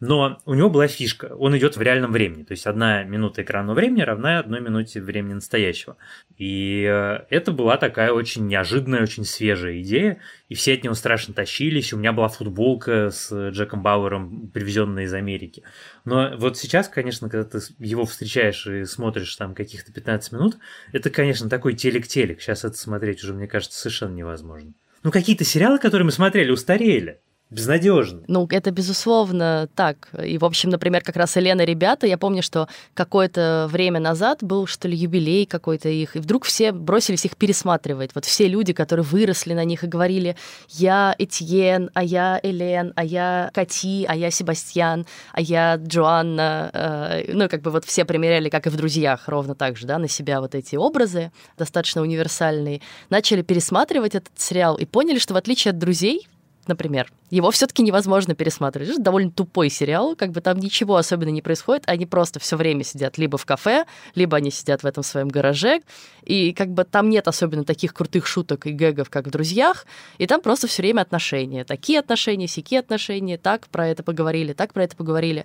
[0.06, 3.74] Но у него была фишка, он идет в реальном времени, то есть одна минута экранного
[3.74, 5.96] времени равна одной минуте времени настоящего.
[6.36, 10.18] И э, это была такая очень неожиданная, очень свежая идея,
[10.50, 11.94] и все от него страшно тащились.
[11.94, 15.62] У меня была футболка с Джеком Бауэром, привезенная из Америки.
[16.04, 20.58] Но вот сейчас, конечно, когда ты его встречаешь и смотришь там каких-то 15 минут,
[20.92, 22.42] это, конечно, такой телек-телек.
[22.42, 24.74] Сейчас это смотреть уже, мне кажется, совершенно невозможно.
[25.02, 28.22] Ну, какие-то сериалы, которые мы смотрели, устарели безнадежно.
[28.26, 30.08] Ну, это безусловно так.
[30.22, 34.66] И, в общем, например, как раз Елена ребята, я помню, что какое-то время назад был,
[34.66, 38.10] что ли, юбилей какой-то их, и вдруг все бросились их пересматривать.
[38.14, 40.36] Вот все люди, которые выросли на них и говорили,
[40.70, 46.70] я Этьен, а я Элен, а я Кати, а я Себастьян, а я Джоанна.
[46.72, 49.98] Э, ну, как бы вот все примеряли, как и в «Друзьях», ровно так же, да,
[49.98, 52.80] на себя вот эти образы, достаточно универсальные.
[53.10, 56.26] Начали пересматривать этот сериал и поняли, что в отличие от «Друзей»,
[56.68, 58.90] например, его все-таки невозможно пересматривать.
[58.90, 62.84] Это довольно тупой сериал, как бы там ничего особенно не происходит, они просто все время
[62.84, 65.80] сидят либо в кафе, либо они сидят в этом своем гараже,
[66.24, 69.86] и как бы там нет особенно таких крутых шуток и гэгов, как в «Друзьях»,
[70.18, 71.64] и там просто все время отношения.
[71.64, 75.44] Такие отношения, сякие отношения, так про это поговорили, так про это поговорили.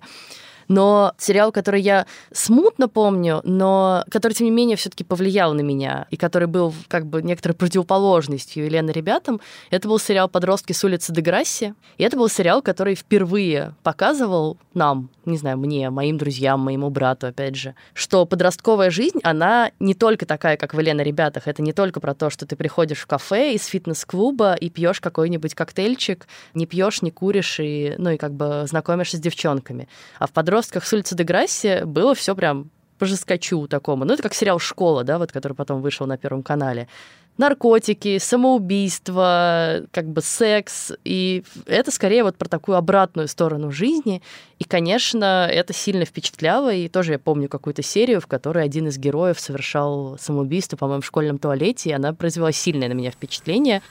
[0.69, 6.07] Но сериал, который я смутно помню, но который, тем не менее, все-таки повлиял на меня,
[6.11, 11.11] и который был как бы некоторой противоположностью Елены ребятам, это был сериал «Подростки с улицы
[11.11, 11.73] Деграсси».
[11.97, 17.27] И это был сериал, который впервые показывал нам, не знаю, мне, моим друзьям, моему брату,
[17.27, 21.73] опять же, что подростковая жизнь, она не только такая, как в Елена ребятах, это не
[21.73, 26.67] только про то, что ты приходишь в кафе из фитнес-клуба и пьешь какой-нибудь коктейльчик, не
[26.67, 29.89] пьешь, не куришь, и, ну и как бы знакомишься с девчонками.
[30.19, 34.03] А в подростках с улицы Деграсси было все прям по жескочу такому.
[34.03, 36.89] Ну, это как сериал «Школа», да, вот, который потом вышел на Первом канале
[37.37, 40.91] наркотики, самоубийство, как бы секс.
[41.05, 44.21] И это скорее вот про такую обратную сторону жизни.
[44.57, 46.73] И, конечно, это сильно впечатляло.
[46.73, 51.05] И тоже я помню какую-то серию, в которой один из героев совершал самоубийство, по-моему, в
[51.05, 53.81] школьном туалете, и она произвела сильное на меня впечатление.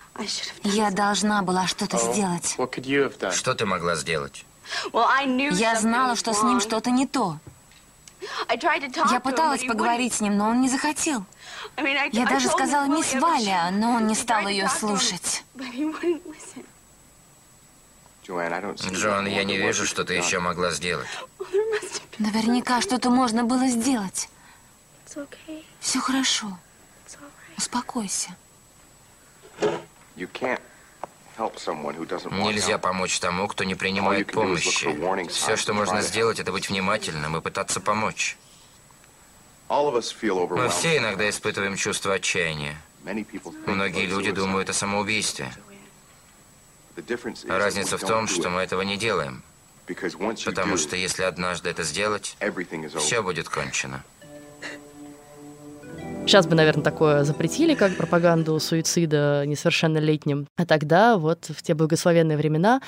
[0.64, 2.54] Я должна была что-то сделать.
[3.32, 4.44] Что ты могла сделать?
[4.92, 7.38] Я знала, что с ним что-то не то.
[9.10, 11.24] Я пыталась поговорить с ним, но он не захотел.
[12.12, 15.44] Я даже сказала мисс Валя, но он не стал ее слушать.
[18.26, 21.08] Джон, я не вижу, что ты еще могла сделать.
[22.18, 24.28] Наверняка что-то можно было сделать.
[25.80, 26.58] Все хорошо.
[27.56, 28.36] Успокойся.
[31.38, 34.88] Нельзя помочь тому, кто не принимает помощи.
[35.28, 38.36] Все, что можно сделать, это быть внимательным и пытаться помочь.
[39.68, 42.76] Мы все иногда испытываем чувство отчаяния.
[43.66, 45.52] Многие люди думают о самоубийстве.
[47.46, 49.42] Разница в том, что мы этого не делаем.
[50.44, 52.36] Потому что если однажды это сделать,
[52.98, 54.02] все будет кончено.
[56.28, 60.46] Сейчас бы, наверное, такое запретили, как пропаганду суицида несовершеннолетним.
[60.58, 62.82] А тогда, вот в те благословенные времена,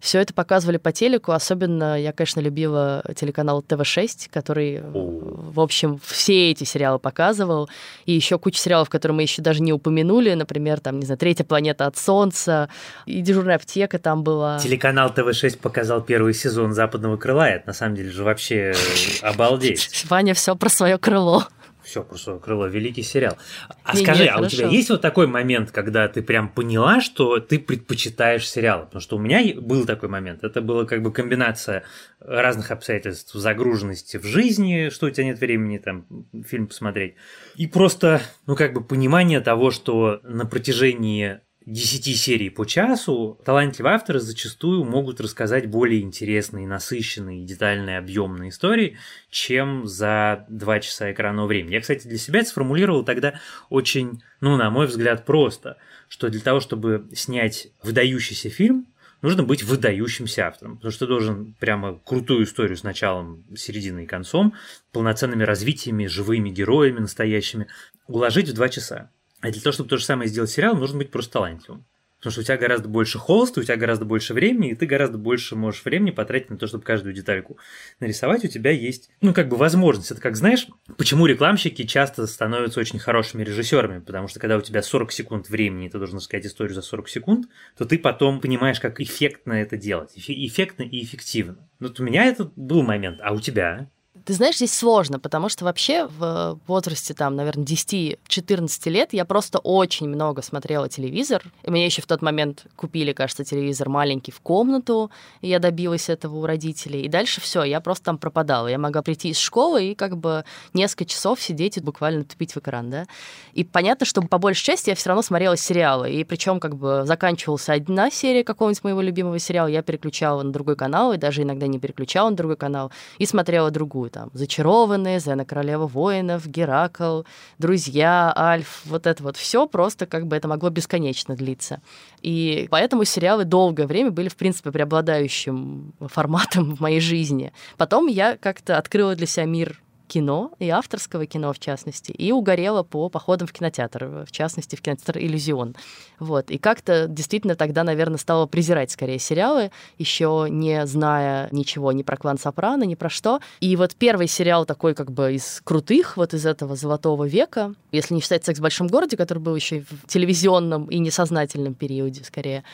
[0.00, 1.32] все это показывали по телеку.
[1.32, 7.68] Особенно я, конечно, любила телеканал ТВ-6, который, в общем, все эти сериалы показывал.
[8.06, 10.32] И еще куча сериалов, которые мы еще даже не упомянули.
[10.32, 12.70] Например, там, не знаю, «Третья планета от Солнца»,
[13.04, 14.58] и «Дежурная аптека» там была.
[14.58, 17.46] Телеканал ТВ-6 показал первый сезон «Западного крыла».
[17.46, 18.72] Это, на самом деле, же вообще
[19.20, 20.06] обалдеть.
[20.08, 21.46] Ваня все про свое крыло
[21.86, 23.38] все просто крыло великий сериал.
[23.84, 24.46] А не, скажи, не, а хорошо.
[24.46, 28.86] у тебя есть вот такой момент, когда ты прям поняла, что ты предпочитаешь сериалы?
[28.86, 30.42] Потому что у меня был такой момент.
[30.42, 31.84] Это была как бы комбинация
[32.20, 36.06] разных обстоятельств, загруженности в жизни, что у тебя нет времени там
[36.44, 37.14] фильм посмотреть,
[37.54, 43.96] и просто, ну как бы понимание того, что на протяжении 10 серий по часу, талантливые
[43.96, 48.96] авторы зачастую могут рассказать более интересные, насыщенные, детальные, объемные истории,
[49.30, 51.74] чем за 2 часа экранного времени.
[51.74, 55.76] Я, кстати, для себя это сформулировал тогда очень, ну, на мой взгляд, просто,
[56.08, 58.86] что для того, чтобы снять выдающийся фильм,
[59.20, 64.06] нужно быть выдающимся автором, потому что ты должен прямо крутую историю с началом, серединой и
[64.06, 64.54] концом,
[64.92, 67.66] полноценными развитиями, живыми героями настоящими
[68.06, 69.10] уложить в два часа.
[69.40, 71.84] А для того, чтобы то же самое сделать сериал, нужно быть просто талантливым.
[72.18, 75.18] Потому что у тебя гораздо больше холста, у тебя гораздо больше времени, и ты гораздо
[75.18, 77.58] больше можешь времени потратить на то, чтобы каждую детальку
[78.00, 78.44] нарисовать.
[78.44, 80.10] У тебя есть, ну, как бы возможность.
[80.10, 80.66] Это как, знаешь,
[80.96, 84.00] почему рекламщики часто становятся очень хорошими режиссерами?
[84.00, 87.48] Потому что когда у тебя 40 секунд времени, ты должен сказать историю за 40 секунд,
[87.76, 90.12] то ты потом понимаешь, как эффектно это делать.
[90.16, 91.68] Эффектно и эффективно.
[91.80, 93.90] Вот у меня это был момент, а у тебя?
[94.26, 99.60] Ты знаешь, здесь сложно, потому что вообще в возрасте, там, наверное, 10-14 лет я просто
[99.60, 101.44] очень много смотрела телевизор.
[101.62, 105.12] И мне еще в тот момент купили, кажется, телевизор маленький в комнату,
[105.42, 107.02] и я добилась этого у родителей.
[107.02, 108.66] И дальше все, я просто там пропадала.
[108.66, 112.56] Я могла прийти из школы и как бы несколько часов сидеть и буквально тупить в
[112.56, 113.06] экран, да.
[113.52, 116.10] И понятно, что по большей части я все равно смотрела сериалы.
[116.10, 120.74] И причем как бы заканчивался одна серия какого-нибудь моего любимого сериала, я переключала на другой
[120.74, 125.44] канал, и даже иногда не переключала на другой канал, и смотрела другую там «Зачарованные», «Зена
[125.44, 127.22] королева воинов», «Геракл»,
[127.58, 131.82] «Друзья», «Альф», вот это вот все просто как бы это могло бесконечно длиться.
[132.22, 137.52] И поэтому сериалы долгое время были, в принципе, преобладающим форматом в моей жизни.
[137.76, 142.82] Потом я как-то открыла для себя мир кино, и авторского кино, в частности, и угорела
[142.82, 145.74] по походам в кинотеатр, в частности, в кинотеатр «Иллюзион».
[146.18, 146.50] Вот.
[146.50, 152.16] И как-то действительно тогда, наверное, стала презирать скорее сериалы, еще не зная ничего ни про
[152.16, 153.40] клан Сопрано, ни про что.
[153.60, 158.14] И вот первый сериал такой как бы из крутых, вот из этого золотого века, если
[158.14, 162.64] не считать «Секс в большом городе», который был еще в телевизионном и несознательном периоде, скорее,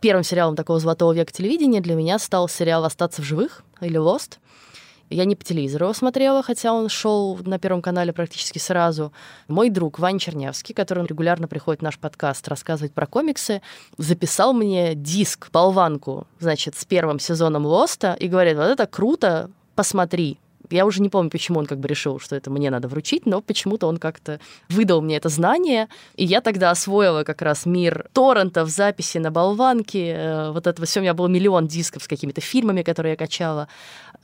[0.00, 4.38] первым сериалом такого золотого века телевидения для меня стал сериал «Остаться в живых» или «Lost»,
[5.10, 9.12] я не по телевизору его смотрела, хотя он шел на Первом канале практически сразу.
[9.48, 13.62] Мой друг Вань Чернявский, который регулярно приходит в наш подкаст рассказывать про комиксы,
[13.98, 20.38] записал мне диск, болванку, значит, с первым сезоном Лоста и говорит, вот это круто, посмотри.
[20.70, 23.42] Я уже не помню, почему он как бы решил, что это мне надо вручить, но
[23.42, 28.70] почему-то он как-то выдал мне это знание, и я тогда освоила как раз мир торрентов,
[28.70, 32.82] записи на болванке, э, вот этого все, у меня был миллион дисков с какими-то фильмами,
[32.82, 33.68] которые я качала.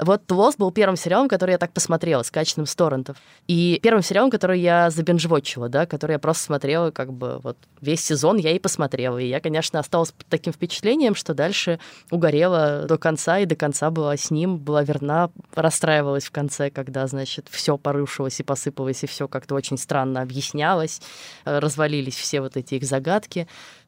[0.01, 3.19] Вот «Лост» был первым сериалом, который я так посмотрела, скачанным с торрентов.
[3.47, 8.03] И первым сериалом, который я забинжвотчила, да, который я просто смотрела, как бы вот весь
[8.03, 9.19] сезон я и посмотрела.
[9.19, 11.79] И я, конечно, осталась под таким впечатлением, что дальше
[12.11, 17.07] угорела до конца, и до конца была с ним, была верна, расстраивалась в конце, когда,
[17.07, 21.03] значит, все порушилось и посыпалось, и все как-то очень странно объяснялось,
[21.45, 23.47] э, развалились все вот эти их загадки.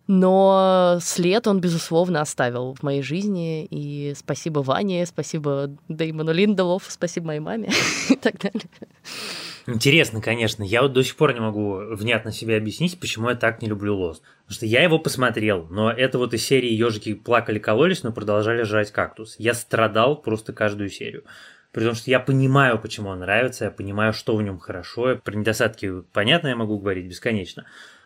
[0.09, 3.67] Но след он, безусловно, оставил в моей жизни.
[3.71, 7.71] И спасибо Ване, спасибо Дэймону Линдолов, спасибо моей маме
[8.11, 8.69] и так далее.
[9.67, 10.65] Интересно, конечно.
[10.65, 13.97] Я вот до сих пор не могу внятно себе объяснить, почему я так не люблю
[13.97, 14.23] Лост.
[14.43, 18.65] Потому что я его посмотрел, но это вот из серии ежики плакали, кололись, но продолжали
[18.65, 19.37] жрать кактус.
[19.39, 21.23] Я страдал просто каждую серию.
[21.71, 25.17] При том, что я понимаю, почему он нравится, я понимаю, что в нем хорошо.
[25.23, 27.65] Про недостатки, понятно, я могу говорить бесконечно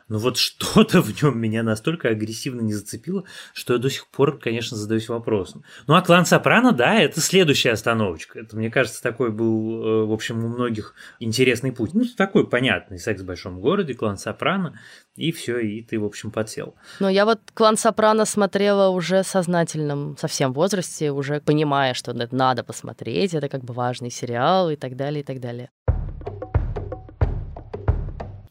[0.08, 4.38] но вот что-то в нем меня настолько агрессивно не зацепило, что я до сих пор,
[4.38, 5.64] конечно, задаюсь вопросом.
[5.86, 8.40] Ну а клан Сопрано, да, это следующая остановочка.
[8.40, 11.94] Это, мне кажется, такой был, э, в общем, у многих интересный путь.
[11.94, 14.78] Ну, такой понятный секс в большом городе, клан Сопрано,
[15.16, 16.74] и все, и ты, в общем, подсел.
[17.00, 22.64] Но я вот клан Сопрано смотрела уже в сознательном совсем возрасте, уже понимая, что надо
[22.64, 25.70] посмотреть, это как бы важный сериал и так далее, и так далее.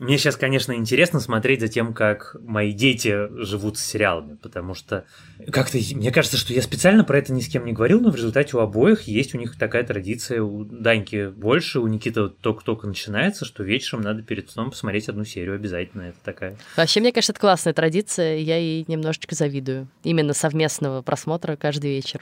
[0.05, 5.05] Мне сейчас, конечно, интересно смотреть за тем, как мои дети живут с сериалами, потому что
[5.51, 8.15] как-то мне кажется, что я специально про это ни с кем не говорил, но в
[8.15, 13.45] результате у обоих есть у них такая традиция, у Даньки больше, у Никиты только-только начинается,
[13.45, 16.55] что вечером надо перед сном посмотреть одну серию обязательно, это такая.
[16.77, 19.87] Вообще, мне кажется, это классная традиция, я ей немножечко завидую.
[20.03, 22.21] Именно совместного просмотра каждый вечер.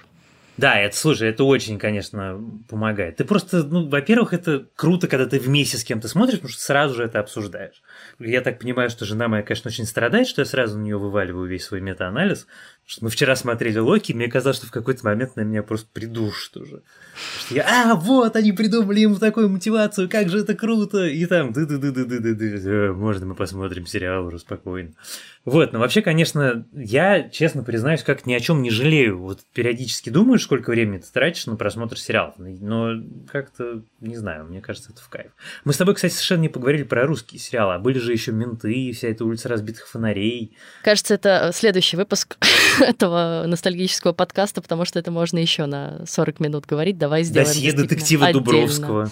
[0.57, 2.39] Да, это, слушай, это очень, конечно,
[2.69, 3.17] помогает.
[3.17, 6.95] Ты просто, ну, во-первых, это круто, когда ты вместе с кем-то смотришь, потому что сразу
[6.95, 7.81] же это обсуждаешь.
[8.19, 11.47] Я так понимаю, что жена моя, конечно, очень страдает, что я сразу на нее вываливаю
[11.47, 12.47] весь свой метаанализ.
[12.99, 16.81] Мы вчера смотрели Локи, мне казалось, что в какой-то момент на меня просто придушит уже.
[17.39, 21.05] Что я, а, вот, они придумали ему такую мотивацию, как же это круто!
[21.05, 24.93] И там, ды ды ды ды ды ды ды можно мы посмотрим сериал уже спокойно.
[25.45, 29.19] Вот, но вообще, конечно, я, честно признаюсь, как ни о чем не жалею.
[29.19, 32.93] Вот периодически думаешь, сколько времени ты тратишь на просмотр сериалов, но
[33.29, 35.31] как-то, не знаю, мне кажется, это в кайф.
[35.65, 38.91] Мы с тобой, кстати, совершенно не поговорили про русские сериалы, а были же еще «Менты»,
[38.91, 40.55] вся эта улица разбитых фонарей.
[40.83, 42.37] Кажется, это следующий выпуск
[42.81, 46.97] этого ностальгического подкаста, потому что это можно еще на 40 минут говорить.
[46.97, 48.45] Давай сделаем Досье детектива отдельно.
[48.45, 49.11] Дубровского.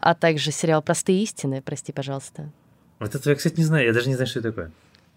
[0.00, 2.50] А также сериал «Простые истины», прости, пожалуйста.
[2.98, 4.72] Вот это я, кстати, не знаю, я даже не знаю, что это такое.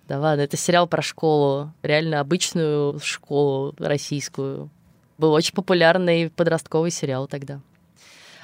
[0.08, 4.70] Да ладно, это сериал про школу, реально обычную школу российскую.
[5.18, 7.62] Был очень популярный подростковый сериал тогда.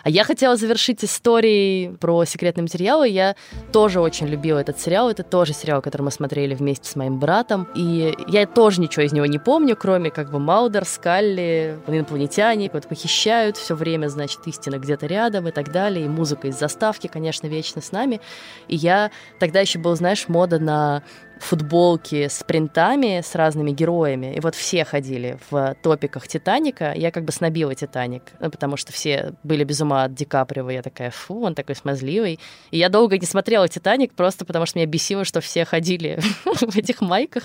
[0.07, 3.09] А я хотела завершить историей про секретные материалы.
[3.09, 3.35] Я
[3.73, 5.09] тоже очень любила этот сериал.
[5.09, 7.67] Это тоже сериал, который мы смотрели вместе с моим братом.
[7.75, 12.87] И я тоже ничего из него не помню, кроме как бы Маудер, Скалли, инопланетяне, кого-то
[12.87, 16.05] похищают все время, значит, истина где-то рядом и так далее.
[16.05, 18.21] И музыка из заставки, конечно, вечно с нами.
[18.69, 21.03] И я тогда еще был, знаешь, мода на
[21.39, 24.35] футболки с принтами, с разными героями.
[24.35, 26.93] И вот все ходили в топиках Титаника.
[26.95, 30.69] Я как бы снобила Титаник, ну, потому что все были без ума от Ди Каприо.
[30.69, 32.39] Я такая, фу, он такой смазливый.
[32.71, 36.77] И я долго не смотрела Титаник, просто потому что меня бесило, что все ходили в
[36.77, 37.43] этих майках.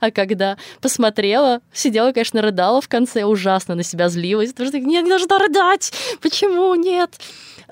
[0.00, 4.50] А когда посмотрела, сидела, конечно, рыдала в конце, ужасно на себя злилась.
[4.50, 5.92] Потому что, нет, не должна рыдать!
[6.20, 7.18] Почему нет?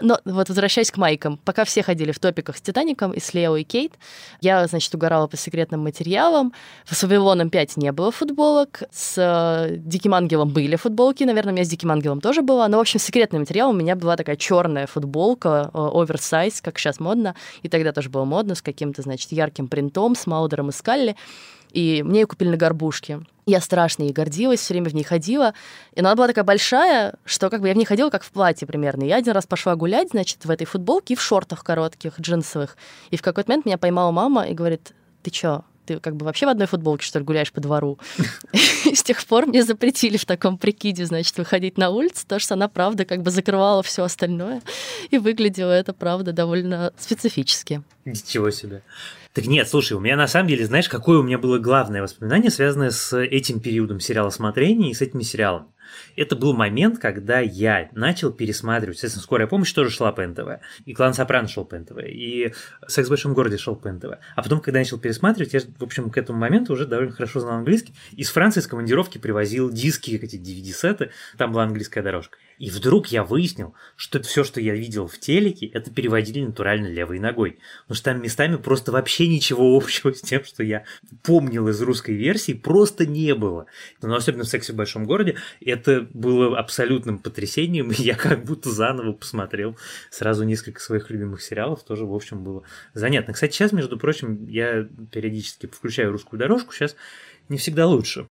[0.00, 3.56] Но вот возвращаясь к майкам, пока все ходили в топиках с Титаником и с Лео
[3.56, 3.92] и Кейт,
[4.40, 6.52] я, значит, угорала по секретным материалам.
[6.84, 11.64] В Вавилоном 5 не было футболок, с э, Диким Ангелом были футболки, наверное, у меня
[11.64, 14.86] с Диким Ангелом тоже было, но, в общем, секретный материал у меня была такая черная
[14.86, 19.68] футболка, э, оверсайз, как сейчас модно, и тогда тоже было модно, с каким-то, значит, ярким
[19.68, 21.16] принтом, с Маудером и Скалли.
[21.72, 23.20] И мне ее купили на горбушке.
[23.46, 25.54] Я страшно ей гордилась, все время в ней ходила.
[25.94, 28.66] И она была такая большая, что как бы я в ней ходила как в платье
[28.66, 29.04] примерно.
[29.04, 32.76] я один раз пошла гулять, значит, в этой футболке и в шортах коротких, джинсовых.
[33.10, 34.92] И в какой-то момент меня поймала мама и говорит,
[35.22, 37.98] ты чё, ты как бы вообще в одной футболке, что ли, гуляешь по двору?
[38.94, 42.68] С тех пор мне запретили в таком прикиде, значит, выходить на улицу, потому что она,
[42.68, 44.62] правда, как бы закрывала все остальное,
[45.10, 47.82] и выглядело это, правда, довольно специфически.
[48.04, 48.82] Ничего себе.
[49.32, 52.50] Так нет, слушай, у меня на самом деле, знаешь, какое у меня было главное воспоминание,
[52.50, 55.66] связанное с этим периодом сериала смотрения и с этими сериалами.
[56.16, 60.94] Это был момент, когда я начал пересматривать, естественно, «Скорая помощь» тоже шла по НТВ, и
[60.94, 62.52] «Клан Сопрано» шел по НТВ, и
[62.88, 64.18] «Секс в большом городе» шел по НТВ.
[64.34, 67.38] А потом, когда я начал пересматривать, я, в общем, к этому моменту уже довольно хорошо
[67.38, 67.94] знал английский.
[68.12, 72.36] Из Франции с командировки привозил диски, эти DVD-сеты, там была английская дорожка.
[72.60, 77.18] И вдруг я выяснил, что все, что я видел в телеке, это переводили натурально левой
[77.18, 77.58] ногой.
[77.84, 80.84] Потому что там местами просто вообще ничего общего с тем, что я
[81.22, 83.64] помнил из русской версии, просто не было.
[84.02, 89.12] Но особенно в «Сексе в большом городе» это было абсолютным потрясением, я как будто заново
[89.12, 89.78] посмотрел
[90.10, 93.32] сразу несколько своих любимых сериалов, тоже, в общем, было занятно.
[93.32, 96.94] Кстати, сейчас, между прочим, я периодически включаю русскую дорожку, сейчас
[97.48, 98.26] не всегда лучше.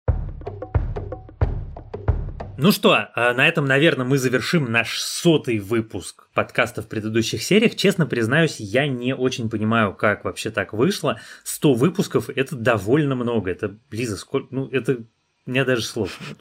[2.60, 7.76] Ну что, а на этом, наверное, мы завершим наш сотый выпуск подкаста в предыдущих сериях.
[7.76, 11.20] Честно признаюсь, я не очень понимаю, как вообще так вышло.
[11.44, 13.52] 100 выпусков– это довольно много.
[13.52, 14.48] Это, Лиза, сколько...
[14.50, 15.04] Ну, это...
[15.46, 16.40] У меня даже слов нет.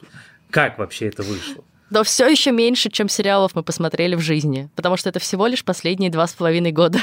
[0.49, 1.63] Как вообще это вышло?
[1.91, 5.63] Но все еще меньше, чем сериалов мы посмотрели в жизни, потому что это всего лишь
[5.63, 6.99] последние два с половиной года.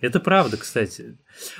[0.00, 1.16] Это правда, кстати.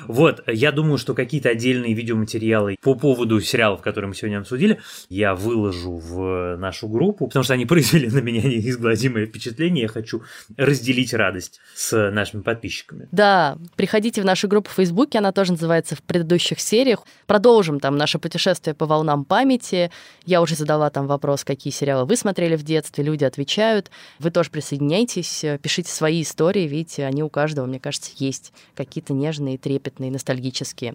[0.07, 5.35] Вот, я думаю, что какие-то отдельные видеоматериалы по поводу сериалов, которые мы сегодня обсудили, я
[5.35, 9.83] выложу в нашу группу, потому что они произвели на меня неизгладимое впечатление.
[9.83, 10.22] Я хочу
[10.57, 13.09] разделить радость с нашими подписчиками.
[13.12, 17.05] Да, приходите в нашу группу в Фейсбуке, она тоже называется в предыдущих сериях.
[17.26, 19.91] Продолжим там наше путешествие по волнам памяти.
[20.24, 23.91] Я уже задала там вопрос, какие сериалы вы смотрели в детстве, люди отвечают.
[24.18, 29.59] Вы тоже присоединяйтесь, пишите свои истории, видите, они у каждого, мне кажется, есть какие-то нежные
[29.69, 30.95] трепетные, ностальгические.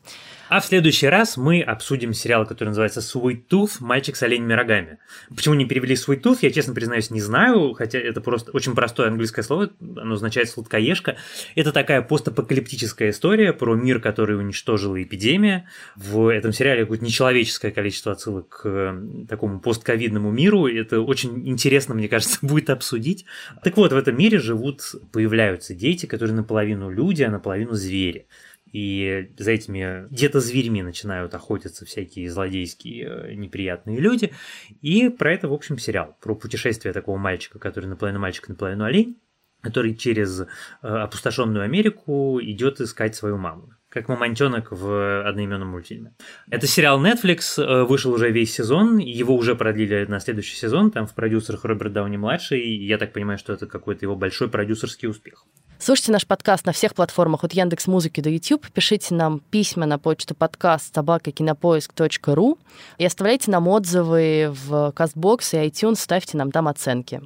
[0.49, 3.73] А в следующий раз мы обсудим сериал, который называется «Sweet Tooth.
[3.81, 4.97] Мальчик с оленями рогами».
[5.29, 9.09] Почему не перевели «Sweet Tooth», я, честно признаюсь, не знаю, хотя это просто очень простое
[9.09, 11.17] английское слово, оно означает «сладкоежка».
[11.53, 15.69] Это такая постапокалиптическая история про мир, который уничтожила эпидемия.
[15.95, 18.95] В этом сериале какое-то нечеловеческое количество отсылок к
[19.29, 20.65] такому постковидному миру.
[20.65, 23.25] Это очень интересно, мне кажется, будет обсудить.
[23.63, 28.25] Так вот, в этом мире живут, появляются дети, которые наполовину люди, а наполовину звери
[28.73, 34.33] и за этими где-то зверьми начинают охотиться всякие злодейские э, неприятные люди.
[34.81, 36.17] И про это, в общем, сериал.
[36.19, 39.21] Про путешествие такого мальчика, который наполовину мальчик, наполовину олень,
[39.61, 40.45] который через э,
[40.81, 46.15] опустошенную Америку идет искать свою маму как мамонтенок в одноименном мультфильме.
[46.49, 51.05] Это сериал Netflix, э, вышел уже весь сезон, его уже продлили на следующий сезон, там
[51.05, 55.45] в продюсерах Роберт Дауни-младший, и я так понимаю, что это какой-то его большой продюсерский успех.
[55.85, 58.65] Слушайте наш подкаст на всех платформах от Яндекс Музыки до YouTube.
[58.71, 62.57] Пишите нам письма на почту подкаст собакакинопоиск.ру
[62.97, 67.21] и оставляйте нам отзывы в Castbox и iTunes, ставьте нам там оценки.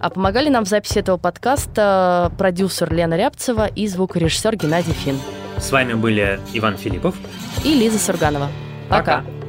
[0.00, 5.18] А помогали нам в записи этого подкаста продюсер Лена Рябцева и звукорежиссер Геннадий Фин.
[5.58, 7.14] С вами были Иван Филиппов
[7.66, 8.48] и Лиза Сурганова.
[8.88, 9.18] Пока.
[9.18, 9.39] Пока.